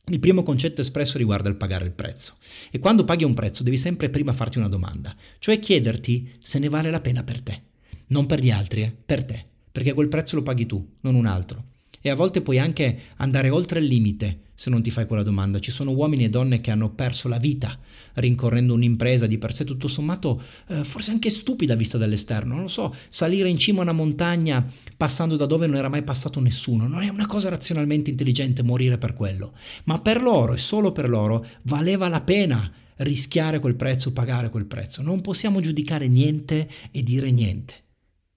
Il 0.08 0.20
primo 0.20 0.42
concetto 0.42 0.82
espresso 0.82 1.16
riguarda 1.16 1.48
il 1.48 1.56
pagare 1.56 1.86
il 1.86 1.92
prezzo. 1.92 2.34
E 2.70 2.78
quando 2.78 3.04
paghi 3.04 3.24
un 3.24 3.32
prezzo 3.32 3.62
devi 3.62 3.78
sempre 3.78 4.10
prima 4.10 4.34
farti 4.34 4.58
una 4.58 4.68
domanda, 4.68 5.16
cioè 5.38 5.58
chiederti 5.58 6.34
se 6.42 6.58
ne 6.58 6.68
vale 6.68 6.90
la 6.90 7.00
pena 7.00 7.22
per 7.24 7.40
te. 7.40 7.62
Non 8.08 8.26
per 8.26 8.40
gli 8.40 8.50
altri, 8.50 8.82
eh, 8.82 8.94
per 8.94 9.24
te, 9.24 9.42
perché 9.72 9.94
quel 9.94 10.08
prezzo 10.08 10.36
lo 10.36 10.42
paghi 10.42 10.66
tu, 10.66 10.96
non 11.00 11.14
un 11.14 11.24
altro. 11.24 11.70
E 12.02 12.10
a 12.10 12.14
volte 12.14 12.42
puoi 12.42 12.58
anche 12.58 13.04
andare 13.16 13.48
oltre 13.48 13.80
il 13.80 13.86
limite 13.86 14.40
se 14.56 14.70
non 14.70 14.82
ti 14.82 14.90
fai 14.90 15.06
quella 15.06 15.22
domanda. 15.22 15.60
Ci 15.60 15.70
sono 15.70 15.92
uomini 15.92 16.24
e 16.24 16.30
donne 16.30 16.60
che 16.60 16.72
hanno 16.72 16.90
perso 16.90 17.28
la 17.28 17.38
vita 17.38 17.78
rincorrendo 18.14 18.74
un'impresa 18.74 19.26
di 19.26 19.38
per 19.38 19.52
sé 19.52 19.64
tutto 19.64 19.86
sommato 19.86 20.42
eh, 20.68 20.82
forse 20.82 21.10
anche 21.12 21.30
stupida 21.30 21.76
vista 21.76 21.98
dall'esterno. 21.98 22.54
Non 22.54 22.62
lo 22.62 22.68
so, 22.68 22.94
salire 23.08 23.48
in 23.48 23.58
cima 23.58 23.80
a 23.80 23.82
una 23.82 23.92
montagna 23.92 24.66
passando 24.96 25.36
da 25.36 25.46
dove 25.46 25.66
non 25.66 25.76
era 25.76 25.88
mai 25.88 26.02
passato 26.02 26.40
nessuno. 26.40 26.88
Non 26.88 27.02
è 27.02 27.08
una 27.08 27.26
cosa 27.26 27.50
razionalmente 27.50 28.10
intelligente 28.10 28.62
morire 28.62 28.98
per 28.98 29.14
quello. 29.14 29.52
Ma 29.84 30.00
per 30.00 30.22
loro 30.22 30.54
e 30.54 30.58
solo 30.58 30.90
per 30.90 31.08
loro 31.08 31.46
valeva 31.62 32.08
la 32.08 32.22
pena 32.22 32.72
rischiare 32.96 33.58
quel 33.58 33.74
prezzo, 33.74 34.12
pagare 34.12 34.48
quel 34.48 34.64
prezzo. 34.64 35.02
Non 35.02 35.20
possiamo 35.20 35.60
giudicare 35.60 36.08
niente 36.08 36.68
e 36.90 37.02
dire 37.02 37.30
niente. 37.30 37.74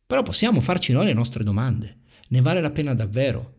Però 0.06 0.22
possiamo 0.24 0.60
farci 0.60 0.92
noi 0.92 1.06
le 1.06 1.14
nostre 1.14 1.44
domande. 1.44 1.98
Ne 2.30 2.42
vale 2.42 2.62
la 2.62 2.72
pena 2.72 2.94
davvero? 2.94 3.59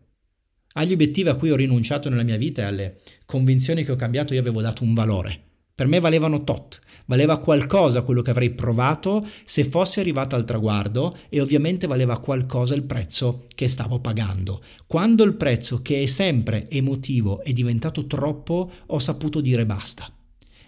Agli 0.73 0.93
obiettivi 0.93 1.27
a 1.27 1.35
cui 1.35 1.51
ho 1.51 1.55
rinunciato 1.55 2.09
nella 2.09 2.23
mia 2.23 2.37
vita 2.37 2.61
e 2.61 2.65
alle 2.65 2.99
convinzioni 3.25 3.83
che 3.83 3.91
ho 3.91 3.97
cambiato 3.97 4.33
io 4.33 4.39
avevo 4.39 4.61
dato 4.61 4.83
un 4.83 4.93
valore. 4.93 5.39
Per 5.75 5.85
me 5.89 5.99
valevano 5.99 6.43
tot, 6.43 6.79
valeva 7.05 7.39
qualcosa 7.39 8.03
quello 8.03 8.21
che 8.21 8.29
avrei 8.29 8.51
provato 8.51 9.27
se 9.43 9.63
fossi 9.63 9.99
arrivato 9.99 10.35
al 10.35 10.45
traguardo 10.45 11.17
e 11.27 11.41
ovviamente 11.41 11.87
valeva 11.87 12.19
qualcosa 12.19 12.75
il 12.75 12.83
prezzo 12.83 13.47
che 13.53 13.67
stavo 13.67 13.99
pagando. 13.99 14.61
Quando 14.85 15.23
il 15.23 15.33
prezzo, 15.33 15.81
che 15.81 16.03
è 16.03 16.05
sempre 16.05 16.69
emotivo, 16.69 17.41
è 17.41 17.51
diventato 17.51 18.05
troppo, 18.05 18.71
ho 18.85 18.99
saputo 18.99 19.41
dire 19.41 19.65
basta. 19.65 20.09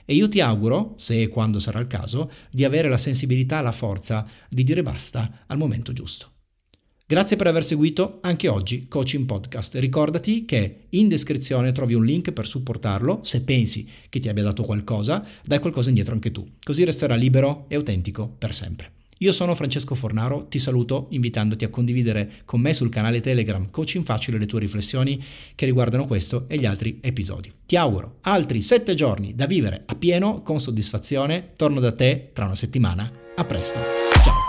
E 0.03 0.15
io 0.15 0.27
ti 0.27 0.41
auguro, 0.41 0.95
se 0.97 1.21
e 1.21 1.27
quando 1.29 1.59
sarà 1.59 1.79
il 1.79 1.87
caso, 1.87 2.29
di 2.51 2.65
avere 2.65 2.89
la 2.89 2.97
sensibilità 2.97 3.61
la 3.61 3.71
forza 3.71 4.27
di 4.49 4.63
dire 4.63 4.81
basta 4.81 5.43
al 5.47 5.57
momento 5.57 5.93
giusto. 5.93 6.32
Grazie 7.13 7.36
per 7.36 7.45
aver 7.45 7.63
seguito 7.63 8.17
anche 8.21 8.47
oggi 8.47 8.88
Coaching 8.88 9.28
Podcast. 9.28 9.76
Ricordati 9.76 10.45
che 10.45 10.86
in 10.89 11.08
descrizione 11.08 11.71
trovi 11.71 11.93
un 11.93 12.04
link 12.04 12.32
per 12.32 12.47
supportarlo, 12.47 13.19
se 13.21 13.43
pensi 13.43 13.88
che 14.10 14.19
ti 14.19 14.30
abbia 14.30 14.41
dato 14.41 14.63
qualcosa, 14.63 15.23
dai 15.45 15.60
qualcosa 15.60 15.89
indietro 15.89 16.15
anche 16.15 16.32
tu, 16.32 16.43
così 16.63 16.84
resterà 16.84 17.13
libero 17.13 17.65
e 17.67 17.76
autentico 17.76 18.28
per 18.28 18.56
sempre. 18.56 18.93
Io 19.19 19.32
sono 19.32 19.54
Francesco 19.54 19.93
Fornaro, 19.93 20.47
ti 20.47 20.58
saluto 20.58 21.06
invitandoti 21.12 21.63
a 21.63 21.69
condividere 21.69 22.32
con 22.45 22.62
me 22.62 22.73
sul 22.73 22.89
canale 22.89 23.21
Telegram 23.21 23.69
Coaching 23.69 24.04
Facile 24.04 24.39
le 24.39 24.47
tue 24.47 24.62
riflessioni 24.62 25.23
che 25.54 25.65
riguardano 25.65 26.08
questo 26.08 26.45
e 26.47 26.58
gli 26.58 26.65
altri 26.65 26.97
episodi. 26.99 27.54
Ti 27.63 27.76
auguro 27.76 28.17
altri 28.21 28.60
sette 28.60 28.95
giorni 28.95 29.36
da 29.36 29.45
vivere 29.45 29.84
a 29.86 29.93
pieno 29.93 30.41
con 30.41 30.60
soddisfazione, 30.60 31.49
torno 31.56 31.80
da 31.80 31.91
te 31.91 32.32
tra 32.34 32.45
una 32.45 32.56
settimana, 32.56 33.12
a 33.36 33.45
presto, 33.45 33.78
ciao! 34.23 34.42